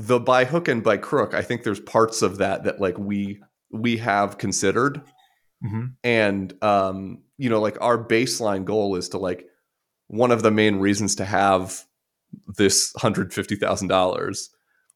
[0.00, 1.34] the by hook and by crook.
[1.34, 5.02] I think there's parts of that that like we we have considered,
[5.64, 5.86] Mm-hmm.
[6.04, 9.44] and um you know like our baseline goal is to like
[10.06, 11.82] one of the main reasons to have
[12.56, 14.50] this hundred fifty thousand dollars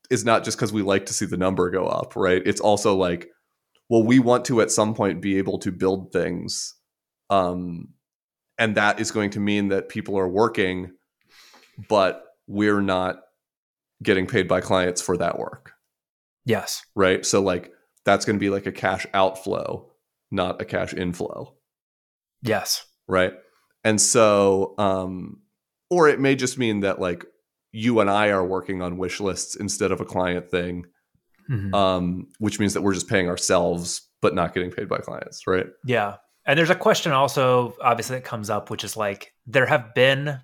[0.09, 2.43] is not just because we like to see the number go up, right?
[2.47, 3.29] It's also like,
[3.89, 6.75] well, we want to at some point be able to build things,
[7.29, 7.89] um,
[8.57, 10.93] and that is going to mean that people are working,
[11.89, 13.17] but we're not
[14.03, 15.73] getting paid by clients for that work,
[16.45, 16.83] Yes.
[16.95, 17.25] right?
[17.25, 17.71] So like
[18.05, 19.91] that's going to be like a cash outflow,
[20.31, 21.55] not a cash inflow
[22.43, 22.85] Yes.
[23.09, 23.35] right
[23.85, 25.41] and so um
[25.91, 27.25] or it may just mean that like
[27.73, 30.85] you and i are working on wish lists instead of a client thing
[31.51, 31.75] Mhm.
[31.75, 35.67] um which means that we're just paying ourselves but not getting paid by clients right
[35.85, 36.17] Yeah.
[36.47, 40.41] And there's a question also, obviously, that comes up, which is like, there have been,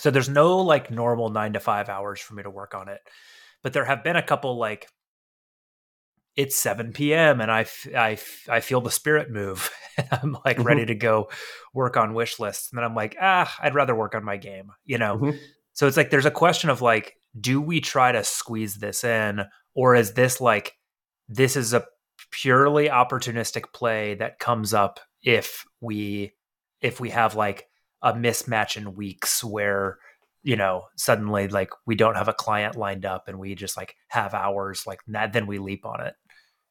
[0.00, 3.00] so there's no like normal nine to five hours for me to work on it,
[3.62, 4.88] but there have been a couple like,
[6.36, 7.40] it's 7 p.m.
[7.40, 9.70] and I, f- I, f- I feel the spirit move.
[9.96, 10.64] and I'm like Mhm.
[10.64, 11.28] ready to go
[11.74, 12.70] work on wish lists.
[12.70, 15.18] And then I'm like, ah, I'd rather work on my game, you know?
[15.18, 15.38] Mhm.
[15.72, 19.42] So it's like, there's a question of like, do we try to squeeze this in
[19.74, 20.74] or is this like,
[21.28, 21.84] this is a
[22.30, 26.32] purely opportunistic play that comes up if we
[26.80, 27.68] if we have like
[28.02, 29.98] a mismatch in weeks where
[30.42, 33.94] you know suddenly like we don't have a client lined up and we just like
[34.08, 36.14] have hours like that then we leap on it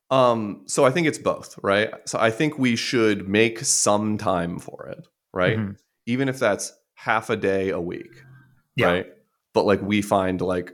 [0.10, 4.58] um so i think it's both right so i think we should make some time
[4.58, 5.76] for it right Mhm.
[6.08, 8.24] even if that's half a day a week
[8.76, 8.88] Yeah.
[8.88, 9.08] right
[9.54, 10.74] but like we find like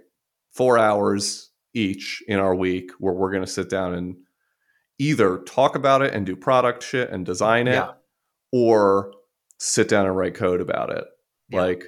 [0.54, 4.16] four hours each in our week where we're going to sit down and
[4.98, 7.92] either talk about it and do product shit and design it Yeah.
[8.54, 9.12] or
[9.66, 11.04] sit down and write code about it
[11.50, 11.62] Yeah.
[11.62, 11.84] like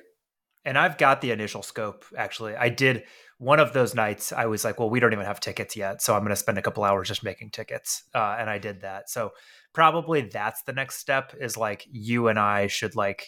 [0.65, 3.03] and i've got the initial scope actually i did
[3.37, 6.13] one of those nights i was like well we don't even have tickets yet so
[6.15, 9.09] i'm going to spend a couple hours just making tickets uh, and i did that
[9.09, 9.31] so
[9.73, 13.27] probably that's the next step is like you and i should like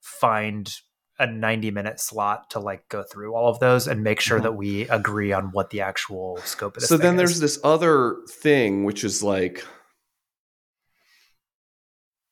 [0.00, 0.72] find
[1.18, 4.42] a 90 minute slot to like go through all of those and make sure Mhm.
[4.44, 7.18] that we agree on what the actual scope of this so then is.
[7.18, 9.64] there's this other thing which is like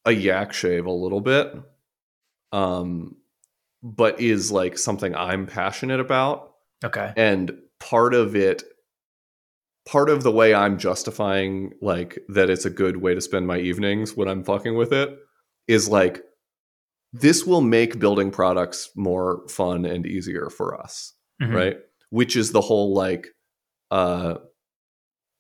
[0.09, 1.55] a yak shave a little bit
[2.53, 3.15] um
[3.83, 6.55] but is like something i'm passionate about.
[6.85, 7.13] Okay.
[7.17, 8.63] And part of it
[9.87, 13.59] part of the way i'm justifying like that it's a good way to spend my
[13.59, 15.17] evenings when i'm fucking with it
[15.67, 16.23] is like
[17.13, 21.55] this will make building products more fun and easier for us Mhm.
[21.55, 21.77] right?
[22.11, 23.29] Which is the whole like
[23.91, 24.35] uh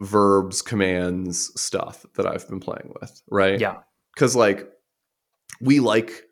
[0.01, 3.59] verbs commands stuff that i've been playing with right?
[3.61, 3.79] Yeah
[4.19, 4.69] because like
[5.61, 6.25] we like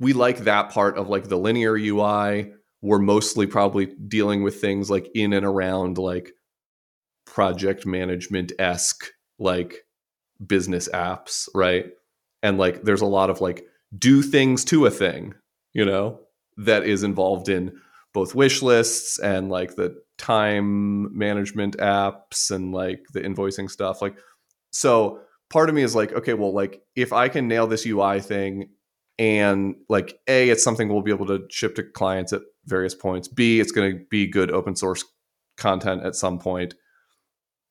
[0.00, 4.90] we like that part of like the linear ui we're mostly probably dealing with things
[4.90, 6.32] like in and around like
[7.26, 9.84] project management esque like
[10.44, 11.86] business apps right?
[12.42, 13.66] And like there's a lot of like
[13.98, 15.34] do things to a thing
[15.74, 16.20] you know
[16.56, 17.78] that is involved in
[18.14, 24.16] both wish lists and like the time management apps and like the invoicing stuff like
[24.70, 28.20] so part of me is like okay well like if i can nail this ui
[28.20, 28.68] thing
[29.18, 33.28] and like a it's something we'll be able to ship to clients at various points
[33.28, 35.04] b it's going to be good open source
[35.56, 36.74] content at some point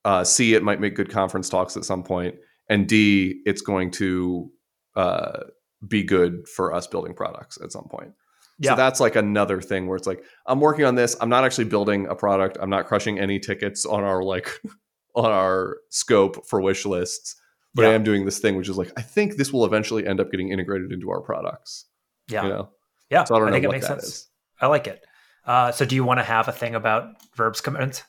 [0.06, 2.36] uh, c it might make good conference talks at some point.
[2.70, 4.50] and d it's going to
[4.96, 5.40] uh,
[5.88, 8.14] be good for us building products at some point
[8.60, 11.16] yeah so that's like another thing where it's like I'm working on this.
[11.22, 12.58] I'm not actually building a product.
[12.60, 14.50] I'm not crushing any tickets on our like
[15.16, 17.36] on our scope for wish lists.
[17.78, 20.20] But I am doing this thing which is like I think this will eventually end
[20.20, 21.86] up getting integrated into our products.
[22.30, 22.70] yeah You know.
[23.10, 24.28] yeah So I don't know think it what makes that sense is.
[24.60, 25.04] i like it
[25.46, 28.04] uh, so do you want to have a thing about verbs commands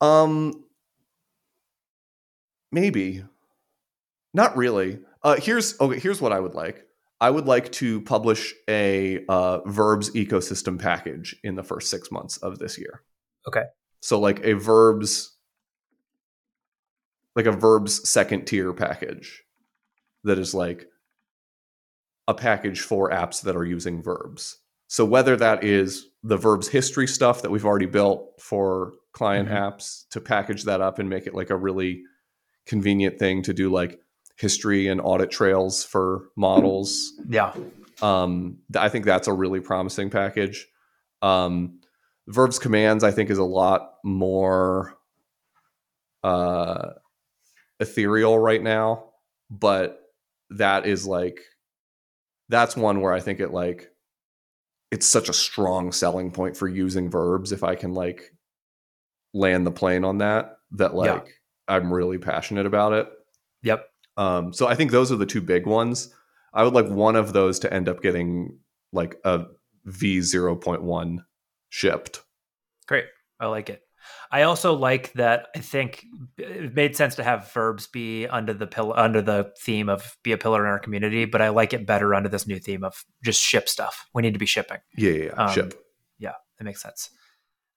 [0.00, 0.64] Um
[2.72, 3.24] maybe.
[4.34, 4.98] Not really.
[5.22, 5.98] Uh, here's okay.
[5.98, 6.84] Here's what I would like.
[7.20, 12.36] I would like to publish a uh, verbs ecosystem package in the first six months
[12.38, 13.02] of this year.
[13.48, 13.62] Okay.
[14.02, 15.35] So like a verbs,
[17.36, 19.42] like a verbs second tier package
[20.24, 20.88] that is like
[22.26, 24.58] a package for apps that are using verbs.
[24.88, 29.56] So whether that is the verbs history stuff that we've already built for client Mhm.
[29.56, 32.02] apps to package that up and make it like a really
[32.66, 34.00] convenient thing to do like
[34.36, 37.12] history and audit trails for models.
[37.28, 37.54] Yeah.
[38.02, 40.66] Um, I think that's a really promising package.
[41.22, 41.80] Um,
[42.28, 44.98] verbs commands, I think, is a lot more
[46.24, 46.92] uh,
[47.80, 49.10] ethereal right now,
[49.50, 50.00] but
[50.50, 51.40] that is like
[52.48, 53.90] that's one where I think it like
[54.90, 57.52] it's such a strong selling point for using verbs.
[57.52, 58.32] If I can like
[59.34, 61.32] land the plane on that, that like Yeah.
[61.68, 63.08] I'm really passionate about it.
[63.62, 63.84] Yep.
[64.16, 66.14] Um, so I think those are the two big ones.
[66.54, 68.58] I would like one of those to end up getting
[68.92, 69.46] like a
[69.84, 71.24] V zero point one
[71.68, 72.22] shipped.
[72.86, 73.06] Great.
[73.40, 73.82] I like it.
[74.30, 75.48] I also like that.
[75.54, 76.04] I think
[76.38, 80.32] it made sense to have verbs be under the pillar under the theme of be
[80.32, 83.04] a pillar in our community, but I like it better under this new theme of
[83.24, 84.06] just ship stuff.
[84.14, 84.78] We need to be shipping.
[84.96, 85.32] Yeah, yeah, yeah.
[85.32, 85.74] Um, ship.
[86.18, 87.10] Yeah, that makes sense.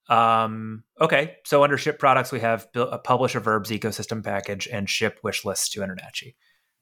[0.09, 4.89] Um, okay, so under ship products, we have build, publish a verbs ecosystem package and
[4.89, 6.33] ship wish lists to Internachi.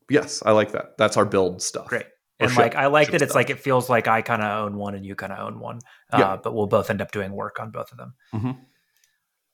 [0.09, 0.97] Yes, I like that.
[0.97, 1.87] That's our build stuff.
[1.87, 2.05] Great.
[2.39, 3.35] Or And ship- like I like that it's stuff.
[3.35, 5.79] like it feels like I kind of own one and you kind of own one,
[6.13, 6.37] uh, Yeah.
[6.41, 8.13] but we'll both end up doing work on both of them.
[8.33, 8.57] Mhm.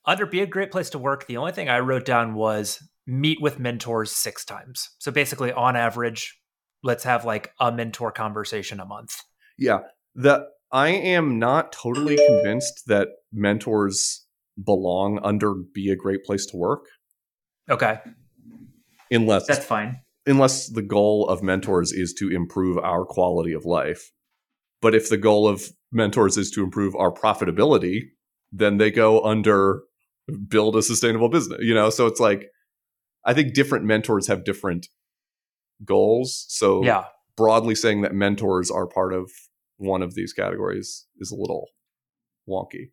[0.05, 3.41] Under be a great place to work, the only thing I wrote down was meet
[3.41, 4.89] with mentors six times.
[4.99, 6.37] So basically, on average,
[6.83, 9.15] let's have like a mentor conversation a month.
[9.57, 9.79] Yeah.
[10.15, 14.25] The I am not totally convinced that mentors
[14.63, 16.81] belong under be a great place to work
[17.69, 17.99] Okay,
[19.09, 20.01] unless that's fine.
[20.27, 24.11] unless the goal of mentors is to improve our quality of life.
[24.81, 28.01] But if the goal of mentors is to improve our profitability,
[28.51, 29.83] then they go under
[30.47, 31.89] build a sustainable business, you know?
[31.89, 32.49] So it's like
[33.25, 34.87] I think different mentors have different
[35.85, 36.45] goals.
[36.49, 37.05] So Yeah,
[37.35, 39.31] broadly saying that mentors are part of
[39.77, 41.69] one of these categories is a little
[42.47, 42.91] wonky.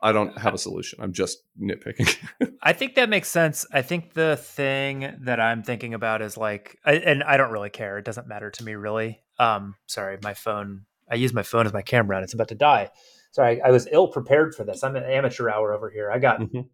[0.00, 0.98] I don't have a solution.
[1.00, 2.14] I'm just nitpicking.
[2.62, 3.64] I think that makes sense.
[3.72, 7.70] I think the thing that I'm thinking about is like, I, and I don't really
[7.70, 7.96] care.
[7.96, 9.22] It doesn't matter to me really.
[9.38, 10.84] Um, sorry, my phone.
[11.10, 12.90] I use my phone as my camera, and it's about to die.
[13.34, 14.84] Sorry, I, was ill prepared for this.
[14.84, 16.08] I'm an amateur hour over here.
[16.08, 16.68] I got, Mhm.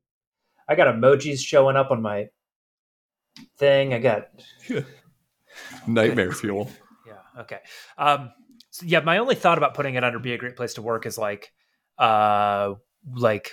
[0.68, 2.28] I got emojis showing up on my
[3.56, 3.94] thing.
[3.94, 4.28] I got,
[5.86, 6.70] Nightmare fuel.
[7.06, 7.60] yeah, okay.
[7.96, 8.30] Um,
[8.68, 11.06] so yeah, my only thought about putting it under be a great place to work
[11.06, 11.50] is like,
[11.96, 12.74] uh,
[13.14, 13.52] like.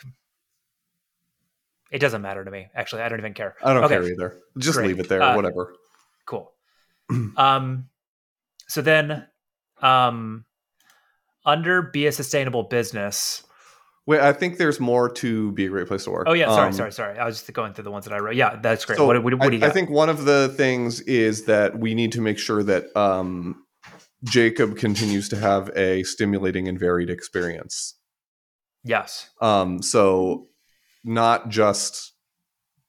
[1.89, 2.67] It doesn't matter to me.
[2.75, 3.55] Actually, I don't even care.
[3.63, 3.93] I don't Okay.
[3.95, 4.35] care either.
[4.57, 4.87] Just Great.
[4.87, 5.21] leave it there.
[5.21, 5.73] Uh, whatever.
[6.25, 6.51] cool
[7.37, 7.87] um
[8.67, 9.25] so then
[9.81, 10.43] um
[11.47, 13.43] under be a sustainable business
[14.05, 16.27] Wait, I think there's more to be a great place to work.
[16.29, 18.19] oh yeah sorry Um, sorry sorry i was just going through the ones that i
[18.19, 20.09] wrote yeah that's great So what, what, what I, do you I got think one
[20.09, 23.63] of the things is that we need to make sure that um,
[24.23, 27.95] Jacob continues to have a stimulating and varied experience.
[28.83, 30.47] yes Um, so
[31.03, 32.13] not just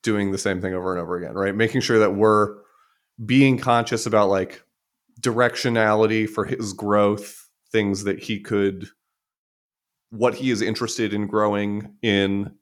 [0.04, 1.54] doing the same thing over and over again, right?
[1.54, 2.56] Making sure that we're
[3.24, 4.62] being conscious about like
[5.20, 8.88] directionality for his growth, things that he could,
[10.10, 12.52] what he is interested in growing in,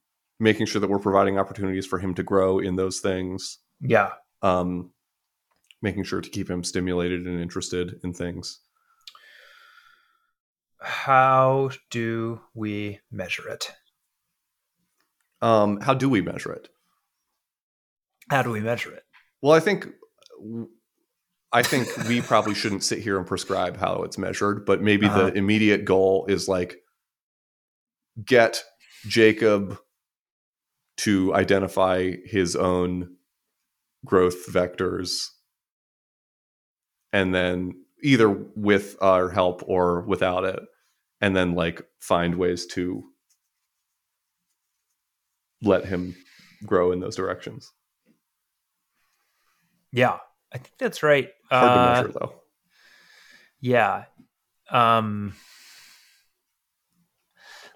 [0.41, 4.11] making sure that we're providing opportunities for him to grow in those things, yeah
[4.43, 4.91] um,
[5.83, 8.61] making sure to keep him stimulated and interested in things.
[10.81, 13.73] how do we measure it
[15.43, 16.69] Um, how do we measure it?
[18.31, 19.05] how do we measure it
[19.43, 19.87] Well, I think
[21.53, 25.31] I think we probably shouldn't sit here and prescribe how it's measured, but maybe Uh-huh.
[25.31, 26.77] the immediate goal is like
[28.25, 28.63] get
[29.07, 29.79] Jacob
[30.99, 33.17] to identify his own
[34.05, 35.29] growth vectors
[37.13, 40.61] and then either with our help or without it
[41.21, 43.05] and then like find ways to
[45.63, 46.15] let him
[46.65, 47.73] grow in those directions.
[49.93, 50.19] yeah
[50.57, 52.33] i think that's right Hard to Uh, measure though.
[53.61, 54.05] yeah
[54.71, 55.35] um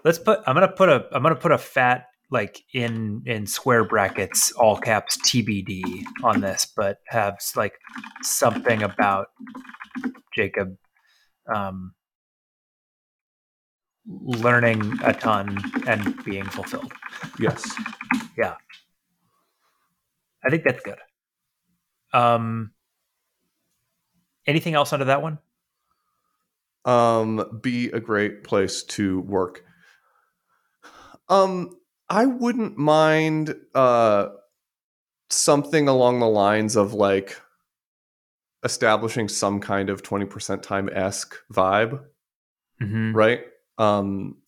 [0.04, 3.84] let's put i'm gonna put a i'm gonna put a fat like in in square
[3.84, 5.82] brackets all caps tbd
[6.24, 7.74] on this but have like
[8.22, 9.26] something about
[10.34, 10.76] jacob
[11.54, 11.92] um
[14.06, 15.56] learning a ton
[15.86, 16.92] and being fulfilled
[17.38, 17.62] Yes.
[18.36, 18.54] Yeah.
[20.44, 20.98] I think that's good
[22.12, 22.72] um
[24.46, 25.38] Anything else under that one?
[26.84, 29.62] Um, be a great place to work.
[31.28, 31.76] Um,
[32.08, 34.28] I wouldn't mind uh
[35.28, 37.36] something along the lines of like
[38.64, 42.00] establishing some kind of 20% time esque vibe,
[42.82, 43.14] Mm-hmm.
[43.14, 43.42] right?
[43.78, 44.38] Um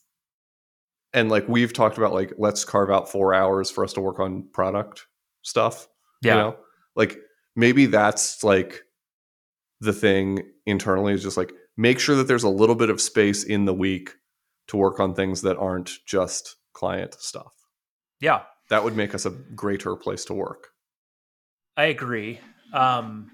[1.13, 4.19] and like we've talked about like let's carve out four hours for us to work
[4.19, 5.07] on product
[5.43, 5.87] stuff.
[6.23, 6.33] Yeah.
[6.35, 6.57] You know?
[6.97, 7.19] Like
[7.57, 8.83] maybe that's like
[9.81, 13.43] the thing internally is just like make sure that there's a little bit of space
[13.45, 14.11] in the week
[14.69, 17.53] to work on things that aren't just client stuff.
[18.21, 18.43] Yeah.
[18.71, 20.69] That would make us a greater place to work.
[21.77, 22.41] I agree.
[22.73, 23.31] Um,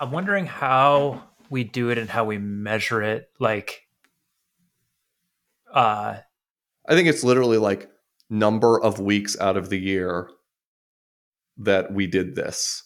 [0.00, 3.28] I'm wondering how we do it and how we measure it.
[3.38, 3.82] Like,
[5.72, 6.16] uh,
[6.88, 7.88] I think it's literally like
[8.30, 10.30] number of weeks out of the year
[11.58, 12.82] that we did this.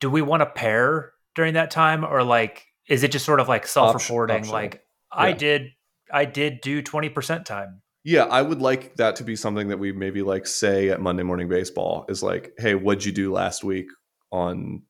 [0.00, 3.48] Do we want to pair during that time, or like, is it just sort of
[3.48, 4.48] like self-reporting?
[4.48, 5.70] like, I did,
[6.12, 7.82] I did do 20% time.
[8.04, 11.24] Yeah, I would like that to be something that we maybe like say at Monday
[11.24, 13.86] Morning Baseball is like, hey, what'd you do last week
[14.30, 14.82] on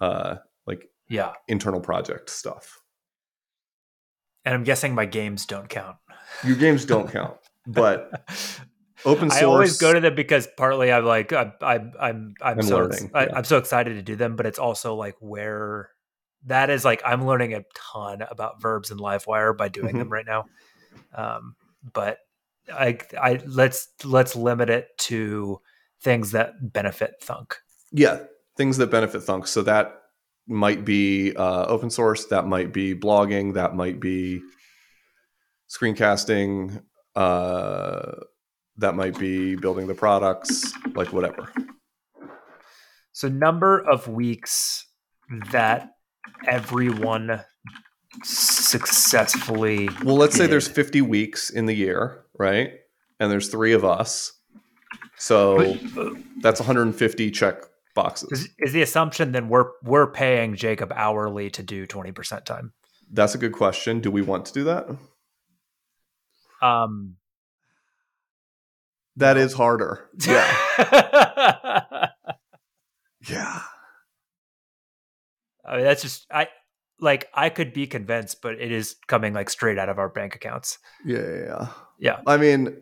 [0.00, 1.32] uh like Yeah.
[1.48, 2.80] internal project stuff?
[4.46, 5.96] And I'm guessing my games don't count.
[6.42, 8.10] Your games don't count, but
[9.04, 12.62] open source I always go to them because partly I'm like I'm I'm I'm, I'm
[12.62, 13.36] so learning, I, yeah.
[13.36, 15.90] I'm so excited to do them, but it's also like where
[16.46, 19.98] that is like I'm learning a ton about verbs and Livewire by doing Mhm.
[19.98, 20.46] them right now.
[21.14, 21.54] Um,
[21.92, 22.18] but
[22.72, 25.60] I I let's let's limit it to
[26.02, 27.56] things that benefit Thunk.
[27.92, 28.20] yeah,
[28.56, 29.46] things that benefit Thunk.
[29.46, 29.96] So that
[30.46, 34.40] might be uh, open source, that might be blogging, that might be
[35.68, 36.82] screencasting,
[37.14, 38.12] uh,
[38.80, 41.52] that might be building the products, like whatever.
[43.12, 44.86] So number of weeks
[45.52, 45.90] that
[46.46, 47.42] everyone
[48.24, 52.72] successfully Well, let's say there's 50 weeks in the year, right?
[53.20, 54.32] And there's three of us.
[55.16, 57.62] So But- that's 150 check
[57.94, 58.28] boxes.
[58.32, 62.72] Is, is the assumption then we're we're paying Jacob hourly to do twenty percent time?
[63.12, 64.00] That's a good question.
[64.00, 64.86] Do we want to do that?
[66.62, 67.16] Um,
[69.20, 70.08] That is harder.
[70.26, 70.46] Yeah.
[73.28, 73.60] yeah.
[75.64, 76.48] I mean, that's just I
[77.00, 80.34] like I could be convinced, but it is coming like straight out of our bank
[80.34, 80.78] accounts.
[81.04, 81.18] Yeah.
[81.18, 81.44] Yeah.
[81.44, 81.68] yeah.
[81.98, 82.20] Yeah.
[82.26, 82.76] I mean,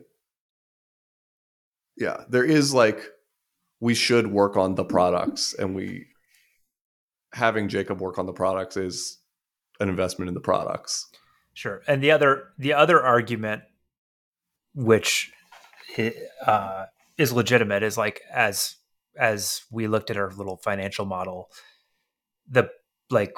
[1.97, 3.03] yeah, there is like,
[3.81, 6.05] we should work on the products and we,
[7.33, 9.19] having Jacob work on the products is
[9.79, 11.05] an investment in the products.
[11.53, 11.81] Sure.
[11.87, 13.63] And the other the other argument,
[14.73, 15.31] which
[16.45, 16.85] uh,
[17.17, 18.75] is legitimate, is like as
[19.17, 21.49] as we looked at our little financial model,
[22.49, 22.69] the
[23.09, 23.37] like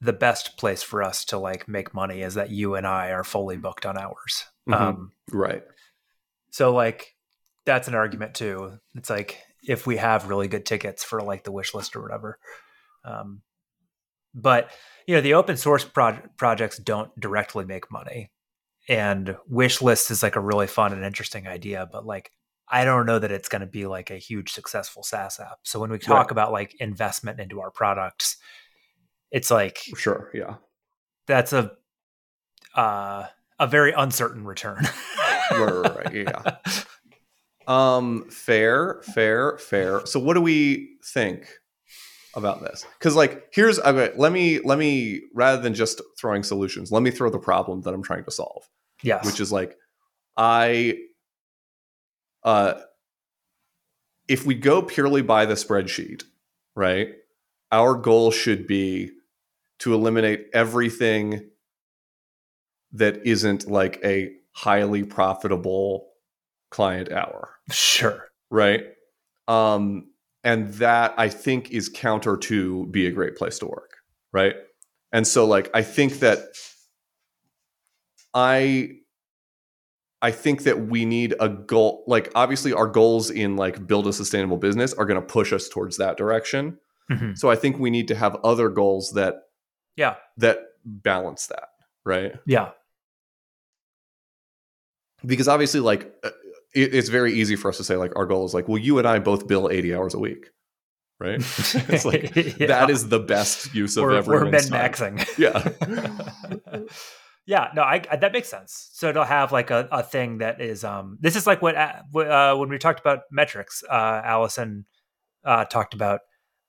[0.00, 3.24] the best place for us to like make money is that you and I are
[3.24, 4.44] fully booked on hours.
[4.68, 4.74] Mhm.
[4.80, 5.62] Um, Right.
[6.50, 7.14] so like
[7.66, 8.78] that's an argument too.
[8.94, 12.38] It's like if we have really good tickets for like the wish list or whatever.
[13.04, 13.42] Um,
[14.34, 14.70] but
[15.06, 18.30] you know the open source pro- projects don't directly make money,
[18.90, 21.88] and wish list is like a really fun and interesting idea.
[21.90, 22.30] But like
[22.68, 25.58] I don't know that it's going to be like a huge successful SaaS app.
[25.62, 26.30] So when we talk Right.
[26.30, 28.36] about like investment into our products,
[29.30, 30.30] it's like Sure.
[30.34, 30.56] Yeah.
[31.26, 31.72] that's a
[32.74, 33.26] uh,
[33.58, 34.86] a very uncertain return.
[35.52, 36.56] Right, right, right, yeah.
[37.66, 40.06] Um, fair, fair, fair.
[40.06, 41.46] So, what do we think
[42.34, 42.86] about this?
[42.98, 44.12] Because, like, here's okay.
[44.16, 47.92] Let me let me rather than just throwing solutions, let me throw the problem that
[47.94, 48.68] I'm trying to solve,
[49.02, 49.24] yes.
[49.24, 49.76] which is like,
[50.36, 50.98] I,
[52.44, 52.74] uh,
[54.28, 56.22] if we go purely by the spreadsheet,
[56.76, 57.08] right?
[57.72, 59.10] Our goal should be
[59.80, 61.50] to eliminate everything
[62.92, 66.08] that isn't like a highly profitable
[66.70, 68.28] client hour, sure.
[68.50, 68.84] right?
[69.48, 70.10] Um,
[70.44, 73.96] and that I think is counter to be a great place to work,
[74.32, 74.54] right?
[75.12, 76.38] And so, like, I think that
[78.34, 78.96] I
[80.22, 82.04] I think that we need a goal.
[82.06, 85.68] Like, obviously, our goals in like build a sustainable business are going to push us
[85.68, 86.78] towards that direction.
[87.10, 87.36] Mhm.
[87.38, 89.34] So I think we need to have other goals that
[89.96, 90.16] Yeah.
[90.36, 91.68] that balance that,
[92.04, 92.34] right?
[92.46, 92.70] Yeah.
[95.26, 96.30] because obviously like uh,
[96.74, 98.98] it, it's very easy for us to say like our goal is like well you
[98.98, 100.46] and i both bill 80 hours a week
[101.18, 101.34] right
[101.90, 102.66] it's like Yeah.
[102.68, 104.16] that is the best use of we're, we're
[104.46, 105.18] everyone's min time.
[105.18, 105.38] maxing.
[105.38, 106.78] yeah
[107.52, 108.90] yeah, no, I, I that makes sense.
[108.92, 112.02] So it'll have like a, a thing that is um this is like what uh,
[112.16, 114.86] uh, when we talked about metrics, uh, Allison
[115.44, 116.20] uh, talked about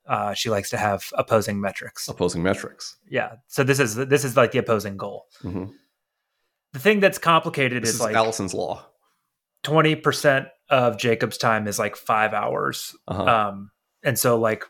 [0.07, 2.09] Uh, she likes to have opposing metrics.
[2.09, 2.97] Opposing metrics.
[3.07, 3.35] Yeah.
[3.47, 5.27] So this is this is like the opposing goal.
[5.41, 5.65] hmm
[6.73, 8.81] The thing that's complicated is is like Allison's law.
[9.61, 12.95] twenty percent of Jacob's time is like five hours.
[13.07, 13.23] Uh-huh.
[13.23, 13.71] Um,
[14.03, 14.65] and so like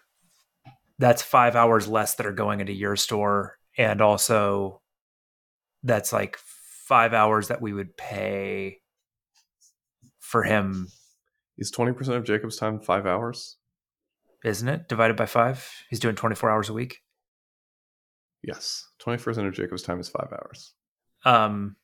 [0.99, 4.80] that's five hours less that are going into your store, and also
[5.83, 6.37] that's like
[6.87, 8.79] five hours that we would pay
[10.19, 10.87] for him,
[11.57, 13.57] Is twenty percent of Jacob's time five hours?
[14.43, 14.87] isn't it?
[14.89, 16.99] Divided by five, he's doing twenty four hours a week.
[18.43, 20.73] Yes, twenty percent of Jacob's time is five hours.
[21.25, 21.75] Um,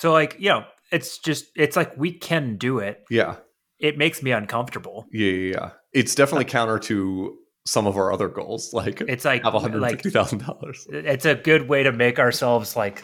[0.00, 3.02] so like you know, it's just it's like we can do it.
[3.10, 3.36] Yeah,
[3.80, 5.06] It makes me uncomfortable.
[5.12, 5.50] yeah, yeah.
[5.54, 5.70] yeah.
[5.92, 9.80] It's definitely counter to some of our other goals, like It's like have one hundred
[9.80, 10.86] like fifty thousand dollars.
[10.90, 13.02] it's a good way to make ourselves like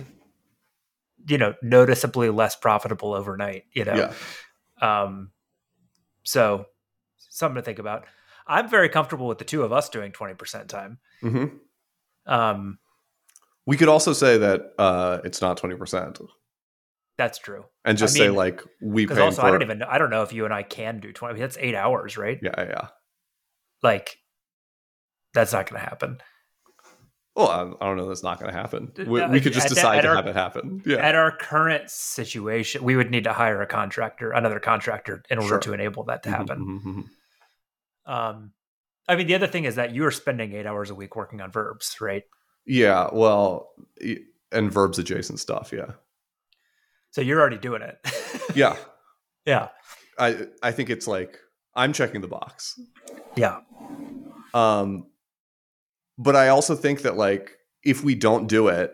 [1.26, 3.94] you know noticeably less profitable overnight you know?
[3.94, 5.30] Yeah, um
[6.22, 6.66] so
[7.18, 8.06] something to think about.
[8.46, 10.98] I'm very comfortable with the two of us doing 20% time.
[11.20, 11.46] Hmm
[12.26, 12.78] um
[13.66, 16.18] we could also say that uh, it's not twenty percent,
[17.16, 17.64] that's true.
[17.84, 20.22] And just I say like we because pay also i don't even i don't know
[20.22, 22.38] if you and i can do 20 that's eight hours right?
[22.42, 22.88] Yeah, yeah.
[23.82, 24.18] like
[25.34, 26.18] that's not gonna happen
[27.36, 28.06] Well, I, I don't know.
[28.08, 28.92] That's not going to happen.
[28.96, 30.82] We, Uh, we could just decide to our- have it happen.
[30.86, 35.38] Yeah, at our current situation we would need to hire a contractor another contractor in
[35.38, 35.58] order Sure.
[35.66, 37.04] to enable that to Mhm, happen mhm, mhm.
[38.12, 38.52] Um,
[39.08, 41.40] I mean, the other thing is that you are spending eight hours a week working
[41.40, 42.22] on verbs, right?
[42.66, 43.70] Yeah, well,
[44.52, 45.72] and verbs adjacent stuff.
[45.72, 45.92] Yeah,
[47.10, 47.98] So you're already doing it.
[48.54, 48.76] yeah.
[49.44, 49.68] yeah.
[50.18, 51.38] I I think it's like
[51.74, 52.78] I'm checking the box.
[53.36, 53.60] Yeah.
[54.54, 55.06] Um,
[56.18, 58.92] but I also think that like if we don't do it,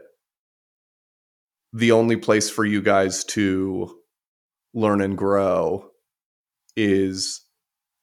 [1.73, 3.97] the only place for you guys to
[4.75, 5.91] learn and grow
[6.77, 7.43] is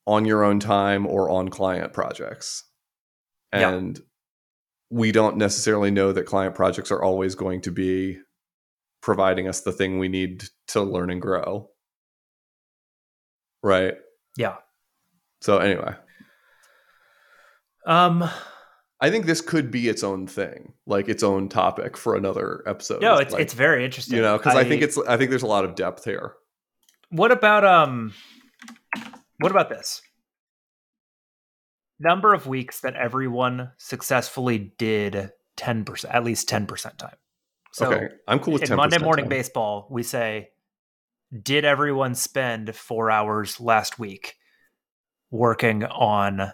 [0.06, 2.64] on your own time or on client projects.
[3.54, 3.70] Yeah.
[3.70, 4.00] And
[4.90, 8.20] we don't necessarily know that client projects are always going to be
[9.02, 11.70] providing us the thing we need to learn and grow.
[13.62, 13.96] Right?
[14.38, 14.56] Yeah.
[15.42, 15.96] So anyway,
[17.86, 18.30] Um,
[19.00, 23.02] I think this could be its own thing, like its own topic for another episode.
[23.02, 24.16] no, it's Like, it's very interesting.
[24.18, 26.34] you know because I, think it's I think there's a lot of depth here.
[27.10, 28.14] what about um,
[29.40, 30.02] what about this?
[32.00, 37.18] Number of weeks that everyone successfully did ten percent, at least ten percent time.
[37.74, 39.30] So okay, I'm cool with 10% Monday morning time.
[39.30, 40.50] baseball, we say,
[41.44, 44.36] did everyone spend four hours last week
[45.30, 46.54] working on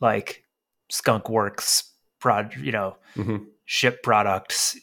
[0.00, 0.44] like
[0.90, 3.46] Skunk Works prod, you know, Mhm.
[3.64, 4.76] ship products,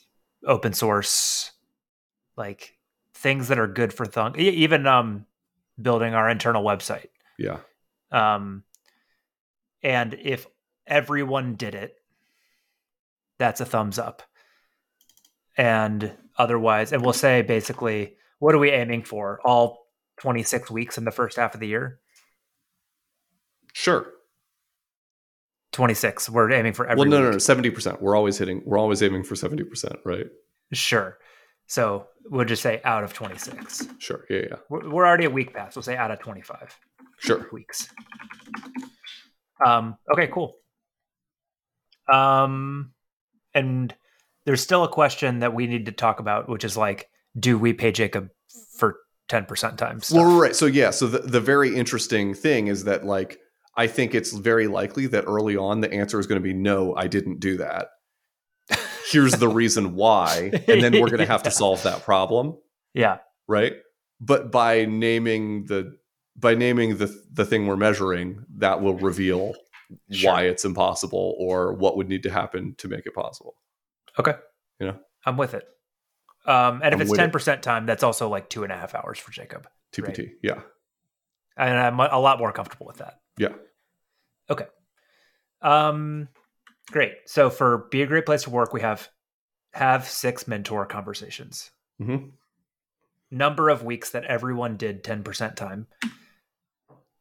[0.45, 1.51] open source,
[2.37, 2.77] like
[3.13, 5.25] things that are good for Thunk, even um
[5.81, 7.09] building our internal website.
[7.37, 7.59] Yeah,
[8.11, 8.63] Um,
[9.83, 10.47] and if
[10.87, 11.97] everyone did it,
[13.37, 14.23] that's a thumbs up.
[15.57, 19.41] And otherwise, and we'll say basically, what are we aiming for?
[19.43, 19.87] All
[20.17, 21.99] 26 weeks in the first half of the year?
[23.73, 24.13] sure.
[25.75, 26.29] 26.
[26.29, 27.33] We're aiming for every well, no, no, week.
[27.33, 28.01] no, seventy percent.
[28.01, 28.61] We're always hitting.
[28.65, 30.25] We're always aiming for seventy percent, right?
[30.73, 31.17] Sure.
[31.67, 33.87] So we'll just say out of 26.
[33.97, 34.23] Sure.
[34.29, 34.55] Yeah, yeah.
[34.69, 35.75] We're, we're already a week past.
[35.75, 36.77] We'll say out of 25
[37.17, 37.47] Sure.
[37.51, 37.89] weeks.
[39.65, 40.57] Um, okay, cool.
[42.11, 42.93] Um,
[43.55, 43.93] and
[44.45, 47.09] there's still a question that we need to talk about, which is like,
[47.39, 48.29] do we pay Jacob
[48.77, 48.97] for
[49.29, 50.11] 10% times?
[50.11, 50.55] Well, right.
[50.55, 50.91] So yeah.
[50.91, 53.39] So the the very interesting thing is that like
[53.77, 56.95] I think it's very likely that early on the answer is going to be no,
[56.95, 57.89] I didn't do that.
[59.11, 62.57] Here's the reason why, and then we're going to have to solve that problem.
[62.93, 63.17] yeah.
[63.47, 63.73] right
[64.21, 65.97] but by naming the
[66.37, 69.53] by naming the the thing we're measuring that will reveal
[70.09, 70.31] Sure.
[70.31, 73.55] why it's impossible or what would need to happen to make it possible
[74.17, 74.33] Okay.
[74.79, 74.99] You know?
[75.25, 75.67] I'm with it.
[76.45, 79.19] Um, and if I'm it's 10% time, that's also like two and a half hours
[79.19, 79.67] for Jacob.
[79.93, 80.61] tpt yeah
[81.57, 83.19] And I'm a lot more comfortable with that.
[83.37, 83.53] Yeah
[84.49, 84.65] Okay.
[85.61, 86.27] Um,
[86.91, 87.13] great.
[87.25, 89.09] So for be a great place to work, we have
[89.73, 91.71] have six mentor conversations.
[91.99, 92.27] hmm
[93.31, 95.87] Number of weeks that everyone did ten percent time.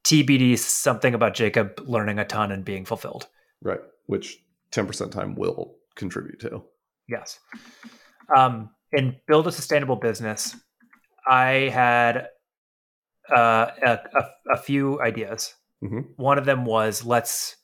[0.05, 3.29] TBD something about Jacob learning a ton and being fulfilled.
[3.63, 6.63] right which 10% time will contribute to
[7.09, 7.39] Yes.
[8.37, 10.55] Um, in build a sustainable business,
[11.27, 12.29] I had
[13.35, 15.55] uh, a, a, a few ideas.
[15.85, 16.07] Mhm.
[16.17, 17.57] One of them was let's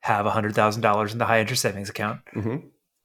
[0.00, 2.20] have hundred thousand dollars in the high interest savings account.
[2.32, 2.56] hmm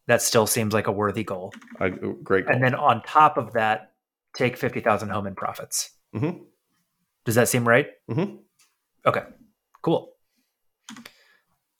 [0.07, 1.53] That still seems like a worthy goal.
[1.80, 3.93] I, great and then on top of that,
[4.36, 5.91] take fifty thousand home in profits.
[6.16, 6.45] Mhm.
[7.26, 7.88] Does that seem right?
[8.09, 8.39] Mhm.
[9.05, 9.24] Okay,
[9.82, 10.14] cool.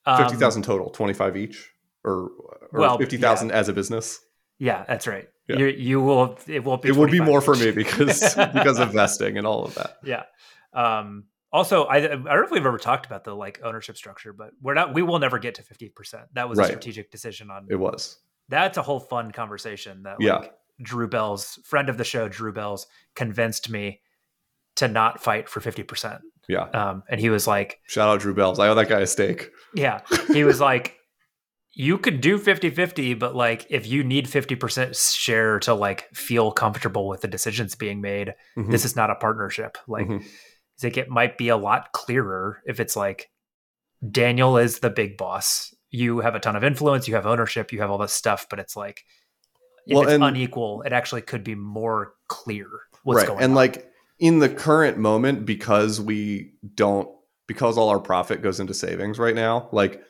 [0.06, 1.70] Um, Fifty thousand total, twenty five each,
[2.04, 2.30] or
[2.72, 4.20] or Well, fifty thousand as a business.
[4.58, 5.30] Yeah, that's right.
[5.48, 5.58] Yeah.
[5.58, 6.90] You you will it won't be.
[6.90, 8.22] It would be 25 more for me because
[8.54, 9.98] because of vesting and all of that.
[10.04, 10.24] yeah.
[10.74, 14.34] Um, also, I I don't know if we've ever talked about the like ownership structure,
[14.34, 14.94] but we're not.
[14.94, 16.24] We will never get to fifty percent.
[16.34, 17.68] That was a strategic decision on.
[17.70, 18.18] It was.
[18.50, 20.04] That's a whole fun conversation.
[20.04, 20.48] That like, Yeah.
[20.82, 24.02] Drew Bell's friend of the show, Drew Bell's, convinced me
[24.78, 26.22] to not fight for fifty percent.
[26.48, 26.64] Yeah.
[26.70, 28.60] Um, and he was like, Shout out Drew Bells.
[28.60, 29.52] I owe that guy a steak.
[29.76, 30.02] Yeah.
[30.34, 30.98] He was like,
[31.74, 36.52] you could do 50 50, but like if you need 50% share to like feel
[36.52, 38.72] comfortable with the decisions being made, Mhm.
[38.72, 39.78] this is not a partnership.
[39.88, 40.26] Like, Mhm.
[40.82, 43.30] I think it might be a lot clearer if it's like
[44.10, 45.76] Daniel is the big boss.
[45.92, 48.58] You have a ton of influence, you have ownership, you have all this stuff, but
[48.58, 49.04] it's like,
[49.86, 52.68] if Well, it's and- unequal, it actually could be more clear
[53.04, 53.28] what's right.
[53.28, 53.50] going and on.
[53.50, 57.08] And like in the current moment, because we don't
[57.48, 60.02] because all our profit goes into savings right now, like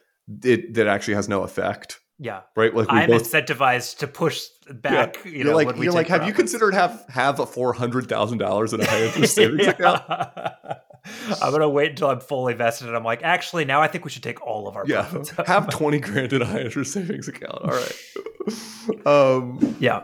[0.44, 2.00] it that actually has no effect.
[2.24, 2.72] Yeah, Right.
[2.72, 5.18] Like I'm both incentivized to push back.
[5.26, 5.32] Yeah.
[5.32, 8.38] You you're know, like you're like, have you considered have have a four hundred thousand
[8.38, 10.04] dollars in a high interest savings account?
[10.08, 14.12] I'm gonna wait until I'm fully vested, and I'm like, actually, now I think we
[14.12, 15.32] should take all of our Yeah, profits.
[15.48, 17.60] have twenty grand in a high interest savings account.
[17.64, 19.08] All right.
[19.08, 19.76] um.
[19.80, 20.04] yeah.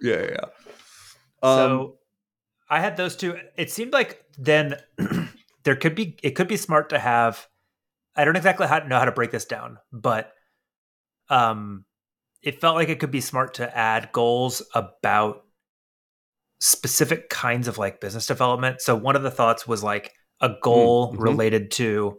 [0.00, 0.22] Yeah.
[0.22, 0.30] Yeah.
[0.30, 0.44] yeah.
[1.42, 1.98] Um, so
[2.70, 3.36] I had those two.
[3.58, 4.76] It seemed like then
[5.64, 7.46] there could be it could be smart to have.
[8.16, 10.32] I don't exactly how, know how to break this down, but
[11.28, 11.84] um,
[12.42, 15.44] it felt like it could be smart to add goals about
[16.60, 18.80] specific kinds of like business development.
[18.80, 21.20] So one of the thoughts was like a goal mhm.
[21.20, 22.18] related to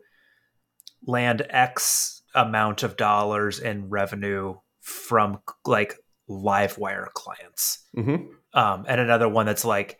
[1.05, 5.95] land X amount of dollars in revenue from like
[6.29, 8.27] Livewire clients mhm.
[8.53, 9.99] um, and another one that's like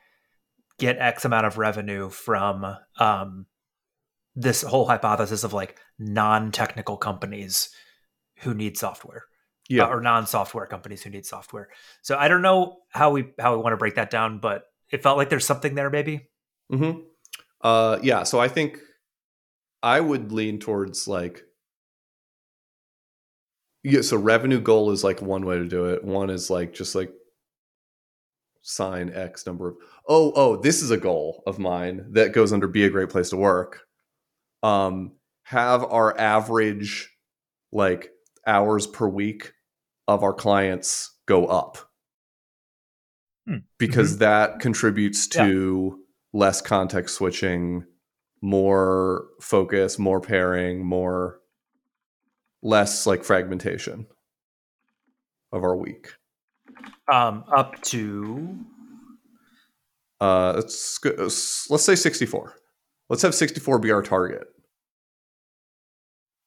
[0.80, 2.66] get X amount of revenue from
[2.98, 3.46] um,
[4.36, 7.70] this whole hypothesis of like non-technical companies
[8.44, 9.24] who need software,
[9.70, 9.86] Yeah.
[9.86, 11.70] uh, or non-software companies who need software.
[12.02, 15.02] So I don't know how we how we want to break that down, but it
[15.04, 16.30] felt like there's something there, maybe.
[16.72, 17.00] Mm-hmm.
[17.62, 18.24] Uh, yeah.
[18.24, 18.78] So I think
[19.82, 21.44] I would lean towards like,
[23.84, 24.02] yeah.
[24.02, 26.04] So revenue goal is like one way to do it.
[26.04, 27.12] One is like just like
[28.62, 29.76] sign X number of.
[30.08, 33.30] Oh, oh, this is a goal of mine that goes under be a great place
[33.32, 33.82] to work.
[34.62, 35.14] Um,
[35.44, 37.10] have our average
[37.72, 38.10] like
[38.48, 39.54] hours per week
[40.08, 41.78] of our clients go up
[43.48, 43.58] Hmm.
[43.78, 45.46] because that contributes Yeah.
[45.46, 46.00] to
[46.34, 47.86] less context switching,
[48.42, 51.40] more focus, more pairing, more
[52.62, 54.08] less like fragmentation
[55.52, 56.14] of our week.
[57.12, 58.66] Um, up to
[60.22, 62.56] Uh, let's go, let's say 64.
[63.10, 64.48] Let's have 64 be our target.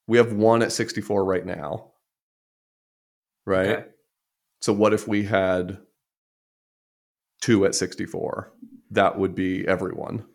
[0.07, 1.91] We have one at 64 right now.
[3.45, 3.67] Right?
[3.67, 3.85] Okay.
[4.61, 5.79] So what if we had
[7.41, 8.51] two at 64?
[8.91, 10.25] That would be everyone.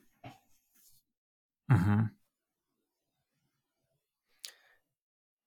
[1.71, 2.11] Mhm.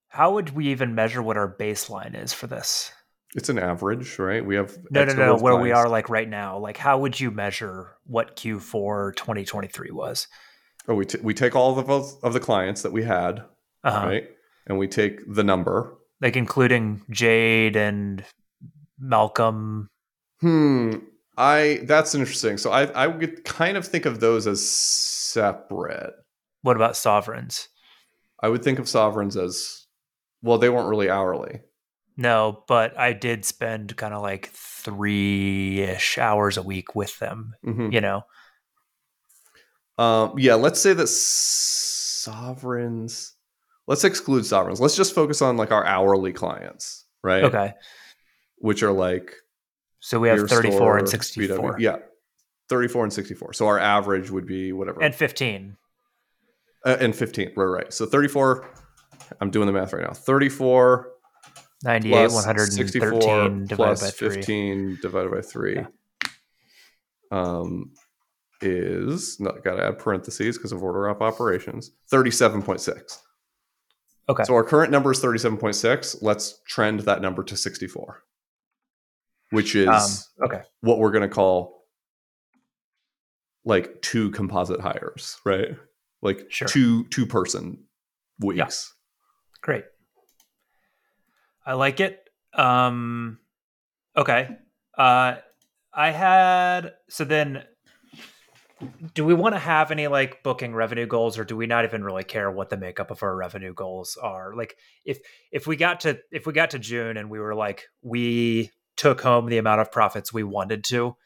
[0.08, 2.90] How would we even measure what our baseline is for this?
[3.34, 4.44] It's an average, right?
[4.44, 5.36] We have No, X no, no.
[5.36, 10.26] Where we are like right now, like how would you measure what Q4 2023 was?
[10.88, 13.44] Oh, we t- we take all of those of the clients that we had,
[13.86, 14.06] Uh-huh.
[14.06, 14.28] right?
[14.66, 15.96] And we take the number.
[16.20, 18.24] Like including Jade and
[18.98, 19.88] Malcolm.
[20.40, 20.96] Hmm.
[21.38, 22.56] I that's interesting.
[22.58, 26.14] So I I would kind of think of those as separate.
[26.62, 27.68] What about sovereigns?
[28.42, 29.86] I would think of sovereigns as
[30.42, 30.58] well.
[30.58, 31.60] They weren't really hourly.
[32.16, 37.54] No, but I did spend kind of like three ish hours a week with them.
[37.64, 37.92] Mhm.
[37.92, 38.22] You know,
[39.98, 40.54] Um, yeah.
[40.54, 41.08] Let's say that
[42.26, 43.34] sovereigns.
[43.86, 44.80] Let's exclude sovereigns.
[44.80, 47.44] Let's just focus on like our hourly clients, right?
[47.44, 47.74] okay.
[48.58, 49.32] Which are like
[50.00, 51.78] So we have Beer 34 and 64 BW.
[51.80, 51.96] Yeah.
[52.68, 53.52] 34 and 64.
[53.52, 55.00] So our average would be whatever.
[55.02, 55.76] and 15.
[56.84, 57.52] Uh, and 15.
[57.56, 57.92] Right, right.
[57.92, 58.68] So 34.
[59.40, 60.12] I'm doing the math right now.
[60.12, 61.12] 34
[61.84, 64.30] 98, plus 113 64 divided by 3.
[64.30, 65.86] 15 divided by 3 Yeah.
[67.30, 67.92] um,
[68.62, 73.18] is, not got to add parentheses because of order up operations, 37.6.
[74.28, 74.44] Okay.
[74.44, 76.18] So our current number is 37.6.
[76.22, 78.22] Let's trend that number to 64,
[79.50, 80.62] which is Um, okay.
[80.80, 81.84] what we're going to call
[83.64, 85.76] like two composite hires, right?
[86.22, 86.66] Like Sure.
[86.68, 87.84] two two person
[88.38, 88.94] weeks.
[89.60, 89.84] Great.
[91.64, 92.20] I like it.
[92.54, 93.38] Um
[94.16, 94.56] okay.
[94.96, 95.36] Uh
[95.92, 97.64] I had so then
[99.14, 102.04] do we want to have any like booking revenue goals or do we not even
[102.04, 104.54] really care what the makeup of our revenue goals are?
[104.54, 105.18] Like if
[105.50, 109.22] if we got to if we got to june and we were like we took
[109.22, 111.16] home the amount of profits we wanted to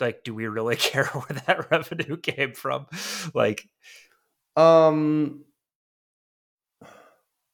[0.00, 2.86] like do we really care where that revenue came from?
[3.34, 3.68] Like
[4.56, 5.44] um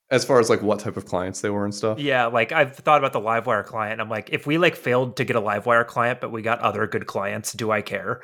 [0.08, 1.98] as far as like what type of clients they were and stuff?
[1.98, 5.24] Yeah like i've thought about the livewire client i'm like if we like failed to
[5.24, 8.22] get a livewire client but we got other good clients do i care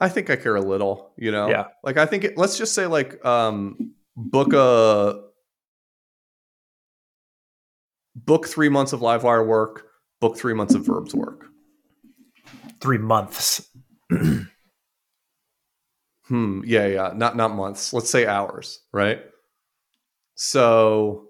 [0.00, 1.48] I think I care a little, you know.
[1.48, 1.68] Yeah.
[1.82, 5.20] Like I think it, let's just say like um book a
[8.14, 9.86] book 3 months of Livewire work,
[10.20, 11.46] book 3 months of Verbs work.
[12.80, 13.68] 3 months.
[16.26, 17.92] hmm, yeah, yeah, not not months.
[17.92, 19.20] Let's say hours, right?
[20.34, 21.28] So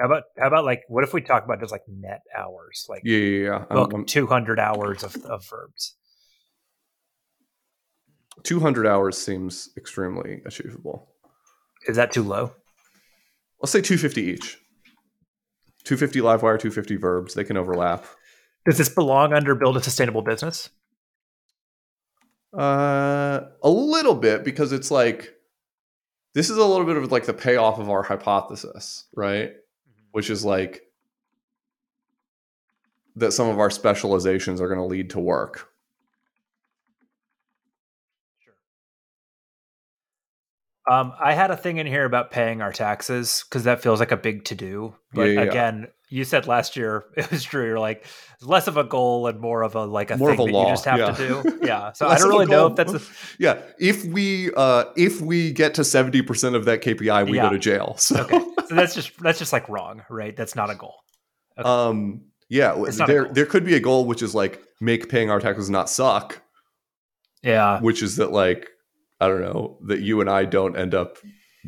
[0.00, 2.86] How about how about like what if we talk about just like net hours?
[2.88, 3.64] Like yeah, yeah, yeah.
[3.70, 5.96] I'm, I'm, 200 hours of, of verbs.
[8.44, 11.10] 200 hours seems extremely achievable.
[11.86, 12.52] Is that too low?
[13.60, 14.56] Let's say 250 each.
[15.84, 17.34] 250 Livewire, 250 verbs.
[17.34, 18.06] They can overlap.
[18.64, 20.70] Does this belong under build a sustainable business?
[22.56, 25.34] Uh, a little bit because it's like
[26.34, 29.52] this is a little bit of like the payoff of our hypothesis, right?
[30.12, 30.82] Which is like
[33.16, 35.68] that some of our specializations are going to lead to work.
[38.44, 38.54] Sure.
[40.90, 44.12] Um, I had a thing in here about paying our taxes because that feels like
[44.12, 44.94] a big to do.
[45.12, 45.88] But yeah, yeah, again.
[46.10, 47.66] You said last year it was true.
[47.66, 48.04] You're like
[48.42, 50.64] less of a goal and more of a like a more thing a that law.
[50.66, 51.58] you just have to do.
[51.66, 51.92] Yeah.
[51.92, 53.00] So I don't really know if that's a...
[53.38, 53.60] yeah.
[53.78, 57.58] If we uh if we get to seventy percent of that KPI, we go to
[57.58, 57.96] jail.
[57.98, 58.20] So.
[58.20, 58.40] Okay
[58.70, 60.36] so that's just that's just like wrong, right?
[60.36, 60.94] That's not a goal.
[61.58, 61.68] Okay.
[61.68, 62.72] Um, yeah,
[63.06, 66.40] there there could be a goal which is like make paying our taxes not suck.
[67.42, 68.68] Yeah, which is that like
[69.20, 71.18] I don't know that you and I don't end up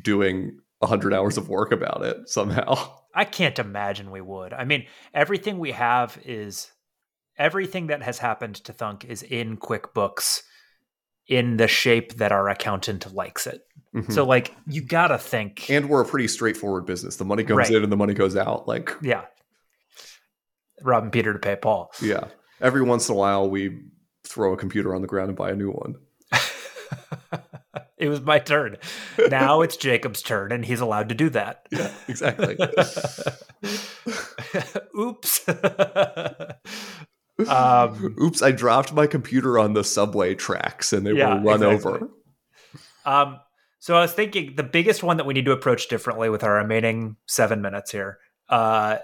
[0.01, 2.99] doing hundred hours of work about it somehow.
[3.14, 4.52] I can't imagine we would.
[4.52, 6.72] I mean, everything we have is
[7.38, 10.42] everything that has happened to Thunk is in QuickBooks
[11.28, 13.62] in the shape that our accountant likes it.
[13.94, 14.12] Mm-hmm.
[14.12, 15.68] So like you gotta think.
[15.70, 17.16] And we're a pretty straightforward business.
[17.16, 17.70] The money comes right.
[17.70, 18.66] in and the money goes out.
[18.66, 19.24] Like yeah,
[20.82, 21.92] robbing Peter to pay Paul.
[22.00, 22.24] Yeah.
[22.60, 23.82] Every once in a while, we
[24.24, 25.96] throw a computer on the ground and buy a new one.
[28.03, 28.78] it was my turn.
[29.30, 31.68] Now it's Jacob's turn, and he's allowed to do that.
[31.72, 32.59] Yeah, exactly.
[34.98, 35.46] Oops.
[37.48, 41.62] Um, Oops, I dropped my computer on the subway tracks and they yeah, were run
[41.62, 41.92] exactly.
[41.92, 42.11] over.
[43.05, 43.40] Um,
[43.80, 46.55] so I was thinking the biggest one that we need to approach differently with our
[46.55, 48.98] remaining seven minutes here uh,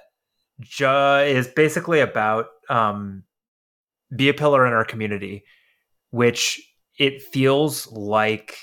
[0.81, 3.25] is basically about um,
[4.15, 5.43] be a pillar in our community,
[6.11, 6.61] which
[6.99, 8.57] it feels like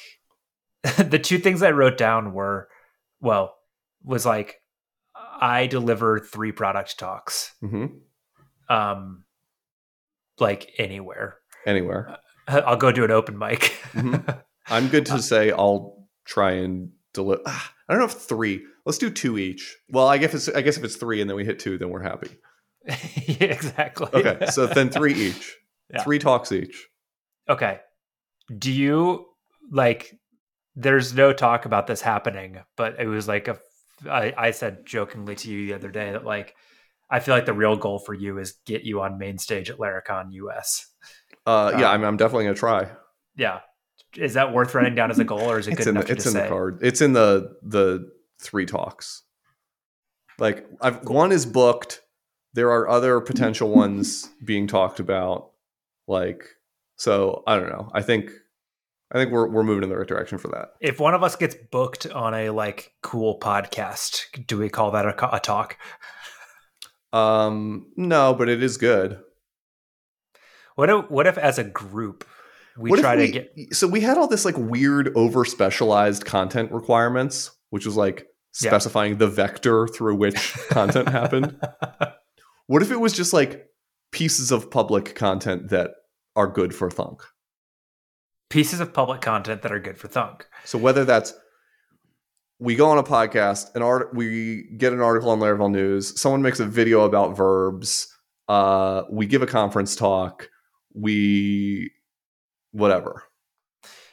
[0.97, 2.67] the two things I wrote down were,
[3.19, 3.55] well,
[4.03, 4.61] was like
[5.39, 7.53] I deliver three product talks.
[7.63, 7.85] Mm-hmm.
[8.73, 9.25] Um,
[10.39, 11.37] like anywhere.
[11.65, 12.17] Anywhere.
[12.47, 13.73] Uh, I'll go do an open mic.
[13.93, 14.29] mm-hmm.
[14.67, 17.41] I'm good to uh, say I'll try and deliver.
[17.45, 18.63] Ah, I don't know if three.
[18.85, 19.77] Let's do two each.
[19.89, 21.89] Well, I guess it's, I guess if it's three and then we hit two, then
[21.89, 22.29] we're happy.
[22.87, 24.07] yeah, exactly.
[24.13, 25.55] Okay, so then three each.
[25.91, 26.03] Yeah.
[26.03, 26.87] Three talks each.
[27.49, 27.79] Okay.
[28.57, 29.25] Do you
[29.71, 30.17] like?
[30.75, 33.59] There's no talk about this happening, but it was like a.
[34.09, 36.55] I, I said jokingly to you the other day that like
[37.09, 39.77] I feel like the real goal for you is get you on main stage at
[39.77, 40.87] Laracon US.
[41.45, 42.89] Uh, yeah, um, I'm, I'm definitely gonna try.
[43.35, 43.59] Yeah,
[44.17, 46.25] is that worth running down as a goal, or is it good enough the, It's
[46.25, 46.43] in say?
[46.43, 46.79] the card.
[46.81, 48.09] It's in the the
[48.39, 49.23] three talks.
[50.39, 51.15] Like I've cool.
[51.15, 52.01] one is booked.
[52.53, 55.51] There are other potential ones being talked about.
[56.07, 56.45] Like
[56.97, 57.89] so, I don't know.
[57.93, 58.31] I think
[59.11, 60.69] I think we're we're moving in the right direction for that.
[60.81, 65.05] If one of us gets booked on a like cool podcast, do we call that
[65.05, 65.77] a, a talk?
[67.13, 69.19] Um, no, but it is good.
[70.75, 72.27] What if what if as a group
[72.77, 76.25] we what try we, to get so we had all this like weird over specialized
[76.25, 79.19] content requirements, which was like specifying yeah.
[79.19, 81.57] the vector through which content happened.
[82.67, 83.67] What if it was just like
[84.11, 85.91] pieces of public content that
[86.35, 87.21] are good for Thunk?
[88.49, 90.47] Pieces of public content that are good for Thunk.
[90.63, 91.33] So whether that's
[92.59, 96.19] we go on a podcast, an art, we get an article on Laravel News.
[96.19, 98.07] Someone makes a video about verbs.
[98.47, 100.49] Uh, we give a conference talk.
[100.93, 101.91] We,
[102.71, 103.23] whatever.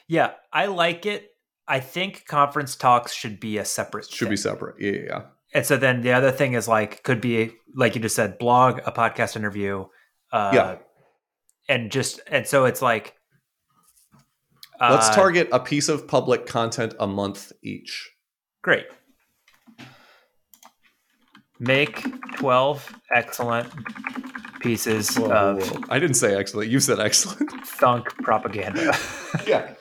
[0.07, 1.29] Yeah, I like it.
[1.67, 4.09] I think conference talks should be a separate.
[4.09, 4.29] Should thing.
[4.31, 4.75] be separate.
[4.79, 5.21] Yeah, yeah.
[5.53, 8.79] And so then the other thing is like could be like you just said, blog,
[8.85, 9.85] a podcast interview.
[10.31, 10.75] Uh, yeah.
[11.69, 13.15] and just and so it's like
[14.79, 18.11] Let's uh, target a piece of public content a month each.
[18.61, 18.85] Great.
[21.59, 22.03] Make
[22.37, 23.71] 12 excellent
[24.59, 25.81] pieces Whoa, of whoa, whoa.
[25.89, 26.69] I didn't say excellent.
[26.69, 27.51] You said excellent.
[27.65, 28.93] thunk propaganda.
[29.47, 29.73] yeah.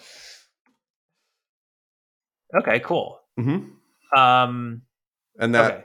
[2.58, 3.18] okay, cool.
[3.38, 3.70] hmm
[4.16, 4.82] Um,
[5.38, 5.84] And that okay.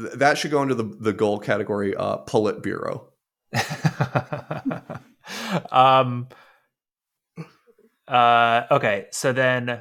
[0.00, 1.96] th- that should go into the the goal category.
[1.96, 3.06] Uh, Politburo.
[5.72, 6.28] um,
[8.08, 9.80] uh, okay, so then,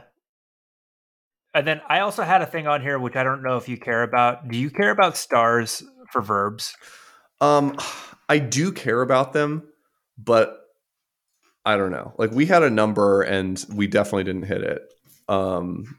[1.53, 3.77] and then I also had a thing on here which I don't know if you
[3.77, 4.47] care about.
[4.47, 6.75] Do you care about stars for verbs?
[7.41, 7.77] Um,
[8.29, 9.63] I do care about them,
[10.17, 10.59] but
[11.65, 12.13] I don't know.
[12.17, 14.81] Like we had a number and we definitely didn't hit it.
[15.29, 15.97] Um,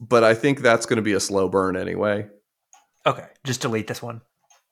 [0.00, 2.28] but I think that's going to be a slow burn anyway.
[3.06, 4.20] Okay, just delete this one.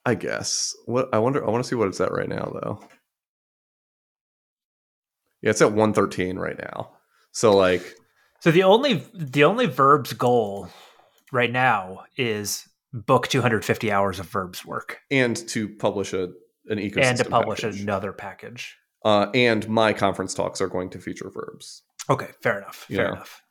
[0.05, 0.73] I guess.
[0.85, 1.45] What I wonder.
[1.45, 2.79] I want to see what it's at right now, though.
[5.41, 6.91] Yeah, it's at one thirteen right now.
[7.31, 7.95] So like,
[8.41, 10.69] So the only the only verbs goal
[11.31, 16.29] right now is book 250 hours of verbs work and to publish a
[16.69, 17.81] an ecosystem and to publish package.
[17.81, 18.75] another package.
[19.05, 21.83] Uh, and my conference talks are going to feature verbs.
[22.09, 22.85] Okay, fair enough.
[22.89, 23.11] Fair Yeah.
[23.11, 23.41] enough.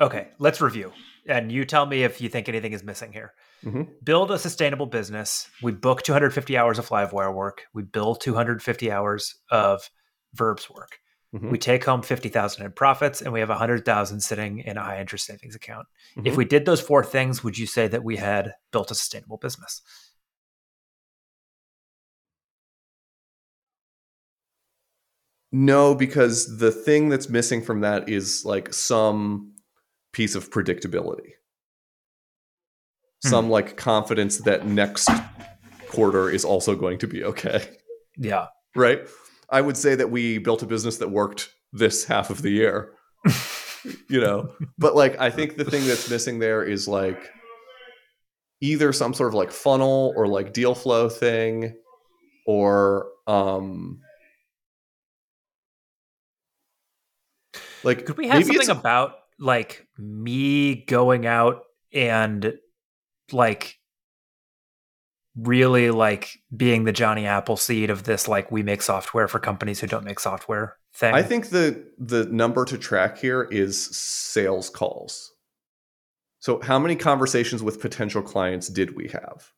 [0.00, 0.92] Okay, let's review.
[1.28, 3.32] And you tell me if you think anything is missing here.
[3.64, 3.88] Mhm.
[4.02, 5.48] Build a sustainable business.
[5.62, 7.64] We book 250 hours of Livewire work.
[7.74, 9.90] We build 250 hours of
[10.36, 10.98] verbs work.
[11.34, 11.50] Mhm.
[11.50, 15.26] We take home 50,000 in profits and we have 100,000 sitting in a high interest
[15.26, 15.86] savings account.
[16.24, 16.36] If Mhm.
[16.36, 19.82] we did those four things, would you say that we had built a sustainable business?
[25.52, 29.54] No, because the thing that's missing from that is like some
[30.12, 31.32] piece of predictability.
[33.22, 33.28] Hmm.
[33.28, 35.08] Some like confidence that next
[35.88, 37.78] quarter is also going to be okay.
[38.16, 38.48] Yeah.
[38.74, 39.06] Right?
[39.50, 42.92] I would say that we built a business that worked this half of the year.
[44.08, 47.30] you know, but like I think the thing that's missing there is like
[48.60, 51.74] either some sort of like funnel or like deal flow thing
[52.46, 54.00] or um
[57.82, 62.54] like Could we have something about like me going out and
[63.32, 63.78] like
[65.36, 69.86] really like being the Johnny Appleseed of this like we make software for companies who
[69.86, 71.14] don't make software thing?
[71.14, 75.32] I think the the number to track here is sales calls.
[76.38, 79.52] So how many conversations with potential clients did we have?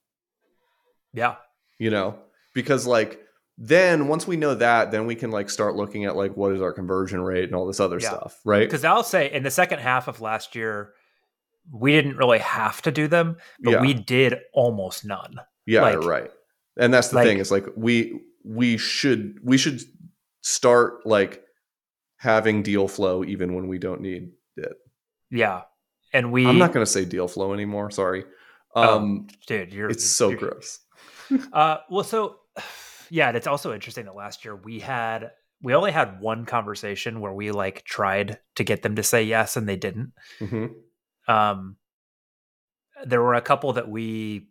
[1.13, 1.37] yeah.
[1.79, 2.19] You know,
[2.55, 3.21] because like
[3.57, 6.61] then once we know that, then we can like start looking at like what is
[6.61, 8.09] our conversion rate and all this other Yeah.
[8.11, 8.61] stuff, right?
[8.67, 10.93] Because I'll say in the second half of last year,
[11.73, 13.81] we didn't really have to do them, but Yeah.
[13.81, 15.41] we did almost none.
[15.69, 16.31] Yeah, like- right.
[16.77, 19.81] And that's the like- thing is like we we should we should
[20.43, 21.43] start like
[22.17, 24.73] having deal flow even when we don't need it.
[25.31, 25.63] Yeah.
[26.13, 28.25] And we I'm not going to say deal flow anymore, sorry.
[28.75, 30.81] Oh, Um dude, you're it's so you're- gross.
[31.53, 32.39] Uh, well, so
[33.11, 37.21] yeah, and it's also interesting that last year we had we only had one conversation
[37.21, 40.13] where we like tried to get them to say yes and they didn't.
[40.41, 40.71] Mhm.
[41.27, 41.77] Um,
[43.05, 44.49] there were a couple that we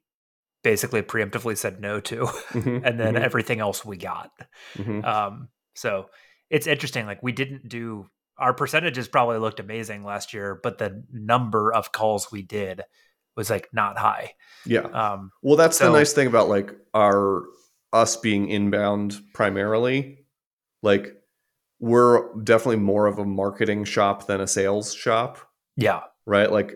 [0.68, 2.82] basically preemptively said no to, Mhm.
[2.86, 3.22] and then Mhm.
[3.22, 4.32] everything else we got.
[4.76, 5.02] Mhm.
[5.06, 6.10] Um, so
[6.50, 7.06] it's interesting.
[7.06, 11.92] Like we didn't do our percentages probably looked amazing last year, but the number of
[11.94, 12.84] calls we did
[13.38, 14.34] was like not high.
[14.66, 14.82] Yeah.
[14.82, 17.44] Um, Well, that's the nice thing about like our
[17.94, 20.26] us being inbound primarily.
[20.84, 21.14] Like
[21.80, 25.38] we're definitely more of a marketing shop than a sales shop,
[25.78, 26.52] yeah, right?
[26.52, 26.74] Like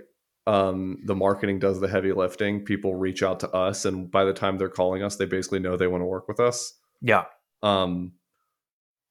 [0.52, 2.64] um the marketing does the heavy lifting.
[2.66, 5.78] People reach out to us and by the time they're calling us, they basically know
[5.78, 6.74] they want to work with us.
[7.02, 7.26] yeah,
[7.64, 8.14] Um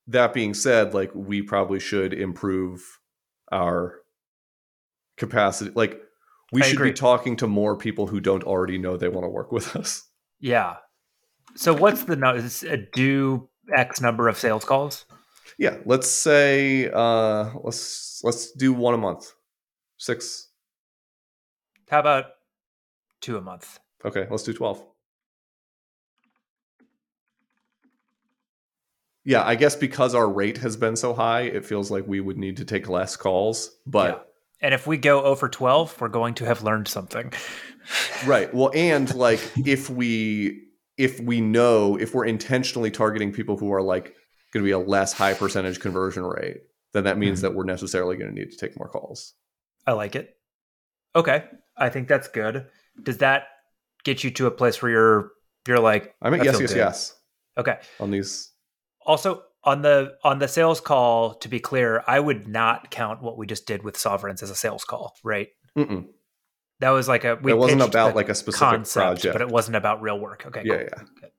[0.07, 2.83] that being said, like we probably should improve
[3.53, 4.01] our
[5.17, 5.71] capacity.
[5.75, 6.01] Like
[6.53, 6.91] we I should agree.
[6.91, 10.05] be talking to more people who don't already know they want to work with us.
[10.41, 10.77] yeah.
[11.57, 12.35] So what's the no?
[12.35, 15.05] Is a do X number of sales calls?
[15.59, 19.33] Yeah, let's say uh let's let's do one a month.
[19.99, 20.49] Six.
[21.91, 22.27] How about
[23.21, 23.81] two a month?
[24.05, 24.83] Okay, let's do 12.
[29.25, 32.39] Yeah, I guess because our rate has been so high, it feels like we would
[32.39, 34.33] need to take less calls, but
[34.63, 37.33] And if we go over twelve, we're going to have learned something.
[38.27, 38.53] right.
[38.55, 40.63] Well, and like if we
[40.97, 44.15] if we know if we're intentionally targeting people who are like
[44.53, 46.59] going to be a less high percentage conversion rate,
[46.93, 47.43] then that means Mhm.
[47.43, 49.35] that we're necessarily going to need to take more calls.
[49.87, 50.37] I like it.
[51.15, 51.45] Okay,
[51.81, 52.67] I think that's good.
[53.03, 53.49] Does that
[54.05, 55.31] get you to a place where you're
[55.67, 56.15] you're like?
[56.23, 56.79] I mean, I yes, yes, good.
[56.79, 57.15] yes
[57.59, 57.79] Okay.
[57.99, 58.53] on these
[59.05, 63.37] Also, on the on the sales call, to be clear, I would not count what
[63.37, 65.49] we just did with sovereigns as a sales call, right?
[65.77, 66.07] Mm-mm.
[66.81, 69.33] That was like a we it wasn't about like a specific concept, project.
[69.35, 70.45] but it wasn't about real work.
[70.47, 70.85] Okay, yeah, cool.
[70.85, 71.03] yeah.
[71.21, 71.31] Good.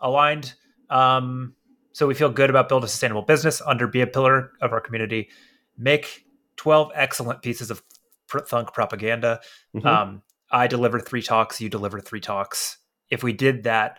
[0.00, 0.54] aligned.
[0.90, 1.54] Um,
[1.92, 4.80] so we feel good about build a sustainable business under be a pillar of our
[4.80, 5.30] community.
[5.78, 6.24] Make
[6.56, 7.82] twelve excellent pieces of
[8.28, 9.40] thunk propaganda.
[9.74, 9.84] Mhm.
[9.86, 11.60] Um, I deliver three talks.
[11.60, 12.78] You deliver three talks.
[13.10, 13.98] If we did that,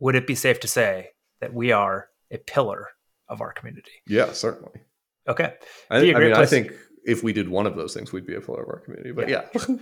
[0.00, 2.88] would it be safe to say that we are a pillar
[3.28, 3.92] of our community?
[4.06, 4.80] yeah, certainly.
[5.28, 5.54] Okay.
[5.90, 6.72] I, I mean, I think
[7.04, 9.12] if we did one of those things, we'd be a pillar of our community.
[9.12, 9.44] But Yeah.
[9.54, 9.76] yeah,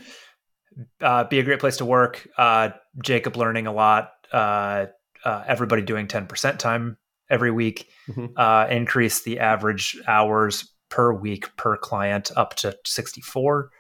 [1.01, 2.27] uh, be a great place to work.
[2.37, 2.71] Uh,
[3.03, 4.11] Jacob learning a lot.
[4.33, 4.87] Uh,
[5.25, 6.97] uh, everybody doing ten percent time
[7.31, 7.89] every week.
[8.09, 8.33] Mhm.
[8.37, 13.71] Uh, increase the average hours per week per client up to sixty four.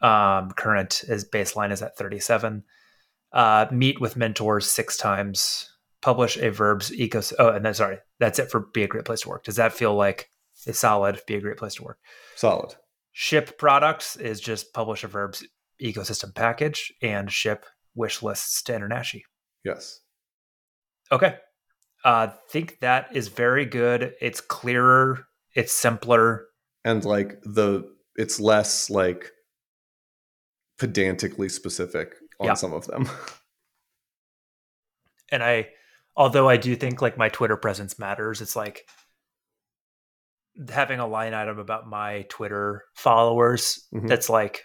[0.00, 2.64] Um, current is baseline is at thirty seven.
[3.32, 5.70] Uh, meet with mentors six times.
[6.00, 7.32] Publish a verbs ecos.
[7.38, 9.44] Oh, and then sorry, that's it for be a great place to work.
[9.44, 10.30] Does that feel like
[10.66, 11.20] a solid?
[11.26, 11.98] Be a great place to work
[12.34, 12.74] solid.
[13.12, 15.44] ship products is just publish a verbs
[15.82, 17.64] ecosystem package and ship
[17.94, 19.22] wish lists to international
[19.64, 20.00] Yes.
[21.12, 21.36] okay
[22.04, 25.27] uh think that is very good it's clearer
[25.58, 26.46] it's simpler
[26.84, 27.82] and like the
[28.14, 29.32] it's less like
[30.78, 32.54] pedantically specific on Yeah.
[32.54, 33.08] some of them.
[35.32, 35.68] and i
[36.16, 38.86] although i do think like my twitter presence matters it's like
[40.70, 44.08] having a line item about my twitter followers Mhm.
[44.08, 44.62] that's like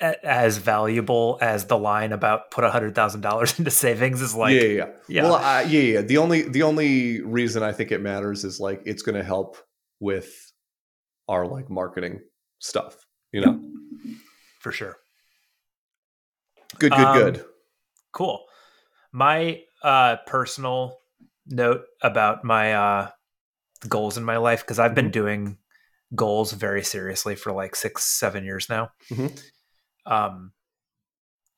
[0.00, 4.54] as valuable as the line about put a hundred thousand dollars into savings is like
[4.54, 4.86] yeah, yeah, yeah.
[5.08, 5.22] yeah.
[5.24, 6.00] Well, I, yeah, yeah.
[6.02, 9.56] The only the only reason I think it matters is like it's going to help
[10.00, 10.30] with
[11.28, 12.20] our like marketing
[12.58, 12.96] stuff.
[13.32, 13.60] You know,
[14.60, 14.96] for sure
[16.78, 17.44] good, good, Um, good.
[18.12, 18.44] Cool.
[19.12, 20.98] My uh personal
[21.46, 23.10] note about my uh
[23.88, 25.58] goals in my life because I've been doing
[26.14, 28.90] goals very seriously for like 6 7 years now.
[29.10, 29.40] Mhm.
[30.08, 30.52] Um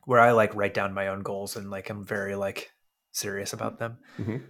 [0.05, 2.71] where I like write down my own goals and like I'm very like
[3.13, 3.99] serious about them.
[4.19, 4.43] Mhm.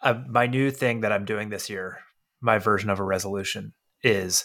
[0.00, 1.98] Uh, my new thing that I'm doing this year,
[2.40, 3.72] my version of a resolution
[4.04, 4.44] is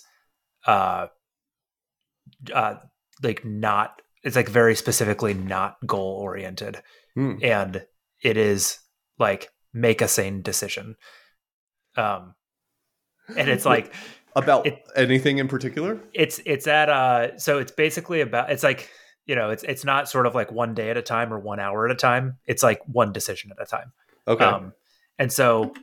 [0.66, 1.08] uh
[2.54, 2.76] uh
[3.22, 6.82] like not it's like very specifically not goal oriented
[7.14, 7.36] Hmm.
[7.44, 7.86] and
[8.24, 8.80] it is
[9.20, 10.96] like make a sane decision
[11.96, 12.34] um
[13.38, 13.94] and it's like
[14.36, 16.00] about it- anything in particular.
[16.14, 18.90] it's it's at uh so it's basically about it's like
[19.26, 21.60] you know it's it's not sort of like one day at a time or one
[21.60, 23.92] hour at a time it's like one decision at a time
[24.28, 24.44] Okay.
[24.46, 24.74] um
[25.20, 25.74] and so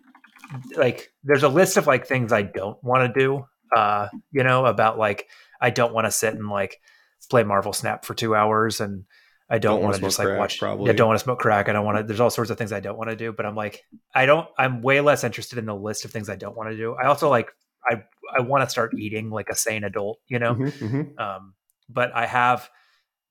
[0.76, 3.44] like there's a list of like things i don't want to do
[3.76, 5.28] uh you know about like
[5.60, 6.80] i don't want to sit and like
[7.28, 9.04] play marvel snap for two hours and
[9.48, 10.86] i don't, Don't want wanna just like crack, watch probably.
[10.86, 12.72] yeah don't want to smoke crack i don't want to there's all sorts of things
[12.72, 13.84] i don't want to do but i'm like
[14.14, 16.76] i don't i'm way less interested in the list of things i don't want to
[16.76, 17.50] do i also like
[17.90, 18.02] i
[18.36, 21.20] i want to start eating like a sane adult you know Mhm, mhm.
[21.20, 21.54] um,
[21.88, 22.68] but I have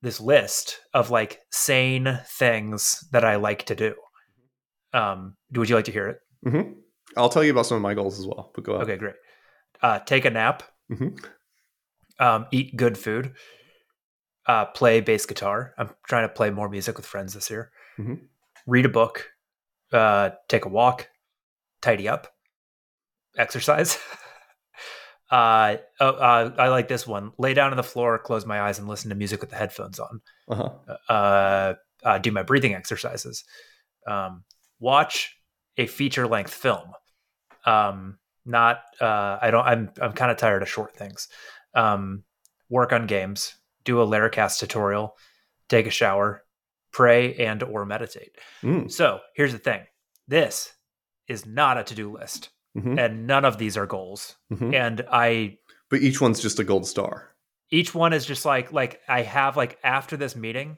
[0.02, 3.95] this list of like sane things that I like to do.
[4.93, 6.20] Um, would you like to hear it?
[6.45, 6.76] Mhm.
[7.18, 8.52] I'll tell you about some of my goals as well.
[8.56, 8.84] But go ahead.
[8.89, 9.16] Okay, great.
[9.82, 11.24] Uh, take a nap, Mhm.
[12.20, 13.36] um, eat good food,
[14.45, 15.74] uh, play bass guitar.
[15.78, 17.72] I'm trying to play more music with friends this year.
[17.97, 18.28] Mhm.
[18.68, 19.30] Read a book,
[19.91, 21.10] uh, take a walk,
[21.82, 22.34] tidy up,
[23.38, 23.97] exercise.
[25.32, 27.32] uh, oh, uh, I like this one.
[27.38, 30.00] Lay down on the floor, close my eyes, and listen to music with the headphones
[30.00, 30.22] on.
[30.48, 30.94] Uh-huh.
[31.08, 31.74] uh,
[32.04, 33.44] uh, do my breathing exercises,
[34.08, 34.44] um,
[34.80, 35.36] watch
[35.78, 36.94] a feature length film.
[37.66, 41.28] Um, not uh, I don't I'm I'm kind of tired of short things.
[41.74, 42.24] Um,
[42.70, 45.16] work on games, do a Laracast tutorial,
[45.68, 46.44] take a shower,
[46.92, 48.38] pray and or meditate.
[48.64, 48.92] Mm.
[48.92, 49.82] So here's the thing:
[50.28, 50.74] this
[51.28, 53.00] is not a to do list, Mhm.
[53.00, 54.36] and none of these are goals.
[54.52, 54.74] Mhm.
[54.76, 55.58] And I
[55.90, 57.36] But each one's just a gold star.
[57.72, 60.78] each one is just like like I have like after this meeting,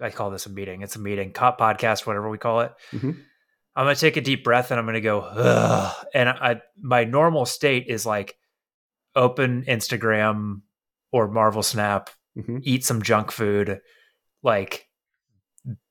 [0.00, 0.82] I call this a meeting.
[0.82, 2.72] It's a meeting, cop podcast, whatever we call it.
[2.92, 3.20] Mhm.
[3.76, 6.06] I'm gonna take a deep breath and I'm gonna go, Ugh.
[6.14, 8.36] and I my normal state is like
[9.16, 10.62] open Instagram
[11.12, 12.60] or Marvel Snap, Mhm.
[12.64, 13.80] eat some junk food,
[14.42, 14.88] like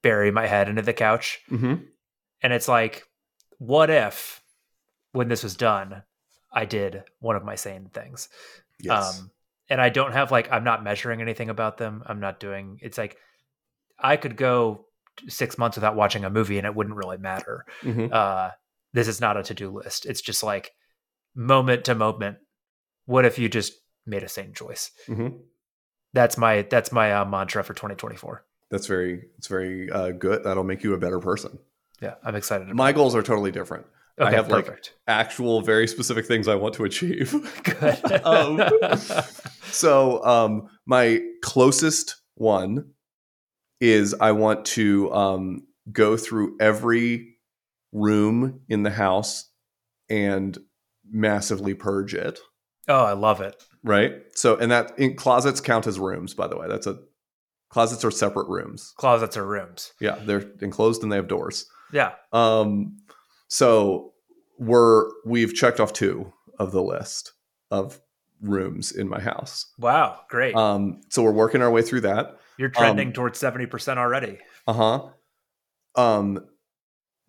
[0.02, 1.88] bury my head into the couch, Mhm.
[2.42, 3.04] and it's like,
[3.58, 4.43] what if
[5.14, 6.04] when this was done,
[6.52, 8.28] I did one of my sane things.
[8.80, 9.20] Yes.
[9.20, 9.32] Um,
[9.70, 12.04] and I don't have like I'm not measuring anything about them.
[12.06, 12.80] I'm not doing.
[12.82, 13.18] It's like
[13.98, 14.86] I could go
[15.30, 17.66] six months without watching a movie and it wouldn't really matter.
[17.82, 18.12] Mhm.
[18.12, 18.52] Uh,
[18.92, 20.06] this is not a to do list.
[20.06, 20.72] It's just like
[21.34, 22.38] moment to moment.
[23.06, 23.74] What if you just
[24.06, 24.92] made a sane choice?
[25.08, 25.40] Mhm.
[26.14, 28.44] That's my that's my uh, mantra for 2024.
[28.70, 30.44] That's very it's very uh, good.
[30.44, 31.60] That'll make you a better person.
[32.02, 32.68] Yeah, I'm excited.
[32.76, 33.86] My goals are totally different.
[34.20, 34.70] I Okay, have like
[35.08, 37.34] actual very specific things I want to achieve.
[37.64, 38.26] Good.
[38.26, 38.62] um,
[39.72, 42.92] so um, my closest one
[43.82, 47.36] is I want to um, go through every
[47.92, 49.50] room in the house
[50.10, 50.58] and
[51.10, 52.40] massively purge it.
[52.88, 53.62] oh, I love it.
[53.84, 54.14] Right.
[54.36, 56.34] So and that in closets count as rooms.
[56.34, 57.00] By the way, that's a
[57.70, 58.94] closets are separate rooms.
[58.98, 59.92] Closets are rooms.
[60.00, 61.66] Yeah, they're enclosed and they have doors.
[61.92, 62.14] Yeah.
[62.32, 62.98] Um,
[63.54, 64.14] so
[64.58, 67.34] we're we've checked off two of the list
[67.70, 68.02] of
[68.42, 69.68] rooms in my house.
[69.78, 70.22] Wow.
[70.28, 70.56] Great.
[70.56, 72.40] Um, so we're working our way through that.
[72.58, 74.40] You're trending um, towards 70% already.
[74.68, 75.10] Uh huh.
[75.96, 76.48] Um,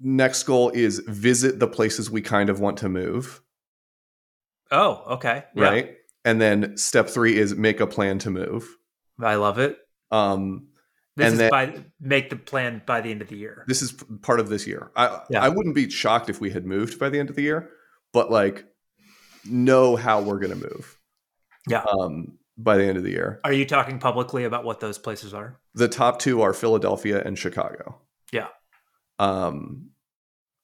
[0.00, 3.42] next goal is visit the places we kind of want to move.
[4.70, 5.44] Oh, okay.
[5.54, 5.62] Yeah.
[5.62, 5.96] Right.
[6.24, 8.66] And then step three is make a plan to move.
[9.22, 9.76] I love it.
[10.10, 10.68] Um,
[11.16, 13.64] This And is then- by make the plan by the end of the year.
[13.68, 13.92] this is
[14.22, 14.90] part of this year.
[14.96, 15.42] I Yeah.
[15.44, 17.70] I wouldn't be shocked if we had moved by the end of the year,
[18.12, 18.64] but like
[19.44, 20.98] know how we're gonna move.
[21.68, 21.84] Yeah.
[21.84, 23.40] Um, by the end of the year.
[23.44, 25.60] Are you talking publicly about what those places are?
[25.74, 28.00] The top two are Philadelphia and Chicago.
[28.32, 28.48] Yeah.
[29.18, 29.90] Um,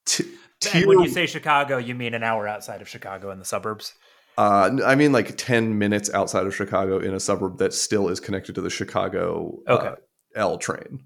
[0.06, 0.24] t-
[0.60, 3.94] tier, when you say Chicago, you mean an hour outside of Chicago in the suburbs?
[4.38, 8.20] uh, I mean like ten minutes outside of Chicago in a suburb that still is
[8.20, 9.94] connected to the Chicago uh, Okay.
[10.34, 11.04] L train.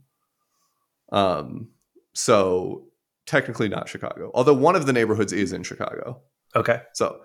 [1.13, 1.69] Um,
[2.15, 2.87] so
[3.27, 6.21] technically not Chicago, although one of the neighborhoods is in Chicago.
[6.57, 6.83] Okay.
[6.93, 7.21] So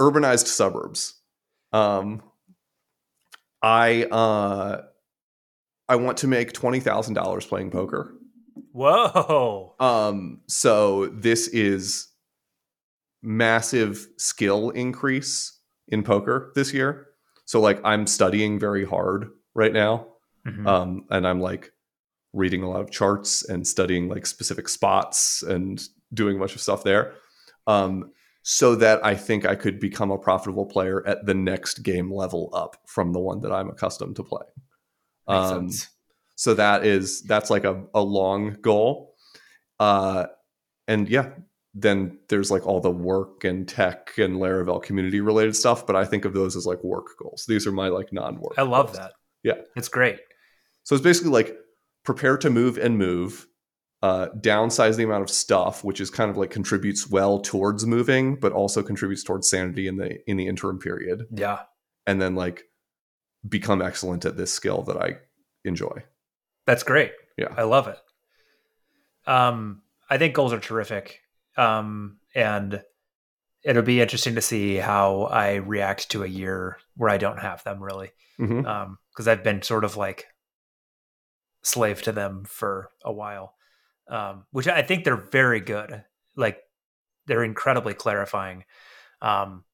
[0.00, 1.14] urbanized suburbs.
[1.72, 2.22] Um,
[3.62, 4.82] I uh,
[5.88, 8.14] I want to make twenty thousand dollars playing poker.
[8.72, 9.74] Whoa.
[9.78, 12.08] Um, so this is
[13.22, 17.08] massive skill increase in poker this year.
[17.44, 20.06] So like I'm studying very hard right now.
[20.46, 20.66] Mhm.
[20.66, 21.72] Um, and I'm like
[22.32, 25.82] reading a lot of charts and studying like specific spots and
[26.14, 27.14] doing a bunch of stuff there.
[27.66, 28.12] Um,
[28.42, 32.50] so that I think I could become a profitable player at the next game level
[32.54, 34.50] up from the one that I'm accustomed to playing.
[35.28, 35.70] Um,
[36.36, 39.14] so that is that's like a, a long goal
[39.78, 40.24] uh
[40.88, 41.28] and yeah
[41.74, 46.04] then there's like all the work and tech and laravel community related stuff but i
[46.04, 48.96] think of those as like work goals these are my like non-work I love goals.
[48.98, 49.12] that.
[49.42, 49.54] Yeah.
[49.76, 50.18] It's great.
[50.90, 51.54] So it's basically like
[52.04, 53.46] prepare to move and move
[54.02, 58.34] uh, downsize the amount of stuff which is kind of like contributes well towards moving
[58.34, 61.60] but also contributes towards sanity in the in the interim period Yeah.
[62.06, 62.64] and then like
[63.48, 65.18] become excellent at this skill that i
[65.64, 66.02] enjoy
[66.66, 67.12] That's great.
[67.38, 67.54] Yeah.
[67.56, 67.98] I love it.
[69.26, 71.20] Um, I think goals are terrific.
[71.56, 72.82] Um, and
[73.62, 77.62] it'll be interesting to see how I react to a year where I don't have
[77.64, 78.10] them really.
[78.38, 78.66] Mhm.
[78.66, 80.26] Um, because I've been sort of like
[81.62, 83.54] slave to them for a while.
[84.08, 86.04] Um, which I think they're very good.
[86.36, 86.58] Like
[87.26, 88.64] they're incredibly clarifying.
[89.22, 89.64] Um,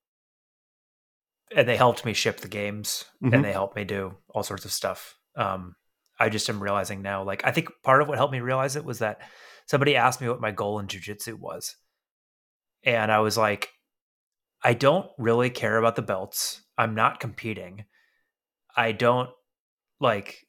[1.55, 3.35] and they helped me ship the games Mhm.
[3.35, 5.17] and they helped me do all sorts of stuff.
[5.37, 5.77] Um,
[6.19, 8.85] I just am realizing now, like, I think part of what helped me realize it
[8.85, 9.21] was that
[9.67, 11.77] somebody asked me what my goal in jujitsu was.
[12.83, 13.71] And I was like,
[14.63, 16.63] I don't really care about the belts.
[16.77, 17.85] I'm not competing.
[18.77, 19.31] I don't
[20.01, 20.46] like,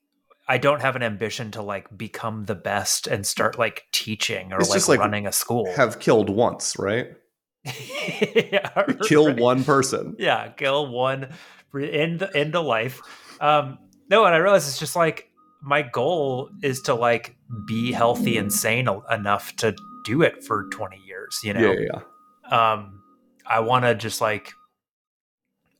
[0.48, 4.60] I don't have an ambition to like become the best and start like teaching or
[4.60, 5.72] like, just like running a school.
[5.76, 7.08] have killed once right
[7.66, 8.70] yeah,
[9.04, 9.38] kill right.
[9.40, 10.16] one person.
[10.18, 11.30] yeah kill one
[11.78, 13.02] end end of life
[13.42, 13.78] um
[14.10, 15.30] no and i realize it's just like
[15.62, 17.36] my goal is to like
[17.68, 19.76] be healthy and sane enough to
[20.06, 22.02] do it for 20 years you know Yeah, yeah,
[22.50, 22.74] yeah.
[22.74, 23.04] um
[23.46, 24.54] i want to just like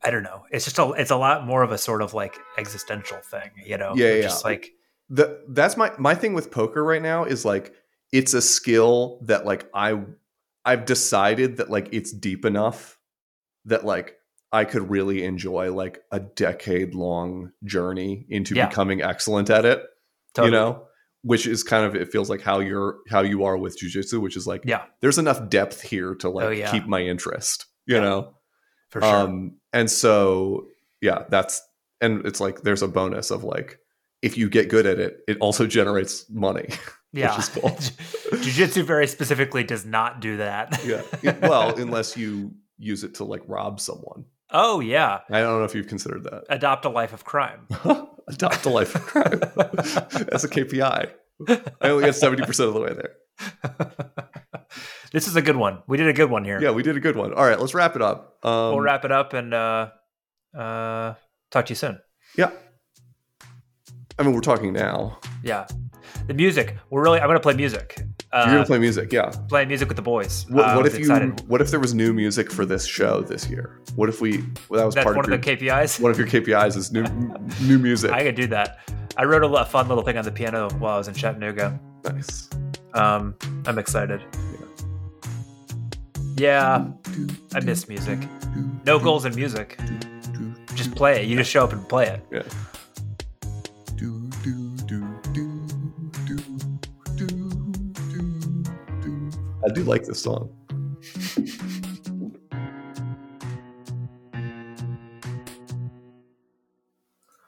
[0.04, 2.38] i don't know it's just a it's a lot more of a sort of like
[2.58, 4.22] existential thing you know Yeah, yeah.
[4.24, 4.72] just like
[5.10, 7.74] The, that's my my thing with poker right now is like
[8.12, 10.02] it's a skill that like I
[10.66, 12.98] I've decided that like it's deep enough
[13.66, 14.16] that like
[14.52, 18.68] I could really enjoy like a decade long journey into Yeah.
[18.70, 19.84] becoming excellent at it.
[20.34, 20.48] totally.
[20.54, 20.84] You know,
[21.22, 24.38] which is kind of it feels like how you're how you are with jujitsu, which
[24.38, 24.84] is like Yeah.
[25.02, 26.72] there's enough depth here to oh, like Oh, yeah.
[26.72, 27.66] keep my interest.
[27.86, 28.02] You Yeah.
[28.02, 28.37] know.
[28.90, 30.68] For sure Um, and so
[31.02, 31.62] yeah, that's
[32.02, 33.80] and it's like there's a bonus of like
[34.22, 36.68] if you get good at it, it also generates money.
[37.14, 37.70] yeah is cool.
[38.42, 41.02] jiu-jitsu very specifically does not do that yeah.
[41.42, 44.26] Well, unless you use it to like rob someone.
[44.52, 46.44] oh yeah I don't know if you've considered that.
[46.50, 47.66] adopt a life of crime
[48.28, 49.40] Adopt a life of crime.
[49.40, 51.12] That's a KPI.
[51.80, 53.16] I only got seventy percent of the way there.
[55.12, 55.82] This is a good one.
[55.88, 56.60] We did a good one here.
[56.62, 57.34] Yeah, we did a good one.
[57.34, 58.38] All right, let's wrap it up.
[58.44, 59.90] Um, we'll wrap it up and uh,
[60.58, 61.14] uh,
[61.52, 62.00] talk to you soon.
[62.38, 62.52] Yeah.
[64.20, 65.20] I mean, we're talking now.
[65.44, 65.68] Yeah,
[66.28, 66.76] the music.
[66.90, 67.20] We're really.
[67.20, 68.02] I'm gonna play music.
[68.34, 69.32] Uh, You're gonna play music, yeah.
[69.48, 70.46] playing music with the boys.
[70.50, 71.00] What, Uh, what if you?
[71.00, 71.48] excited.
[71.48, 73.80] What if there was new music for this show this year?
[73.96, 74.40] What if we?
[74.70, 76.00] Well, that was That's part one of your, the KPIs.
[76.00, 77.04] one of your KPIs is new
[77.62, 78.12] new music.
[78.12, 78.80] I could do that.
[79.18, 81.80] I wrote a, li- fun little thing on the piano while I was in Chattanooga.
[82.04, 82.50] nice.
[82.94, 83.36] Um,
[83.66, 84.22] I'm excited.
[84.34, 84.67] Yeah,
[87.54, 88.20] I miss music.
[88.86, 89.80] No goals in music.
[90.76, 91.28] Just play it.
[91.28, 92.24] You just show up and play it.
[92.32, 92.44] Yeah.
[99.66, 100.54] I do like this song.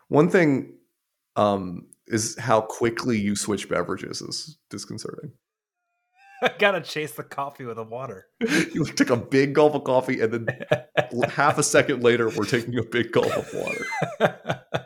[0.08, 0.74] One thing
[1.36, 5.32] um, is how quickly you switch beverages is disconcerting.
[6.44, 8.28] I gotta chase the coffee with the water.
[8.74, 10.48] You took a big gulp of coffee, and then
[11.30, 14.86] half a second later, we're taking a big gulp of water.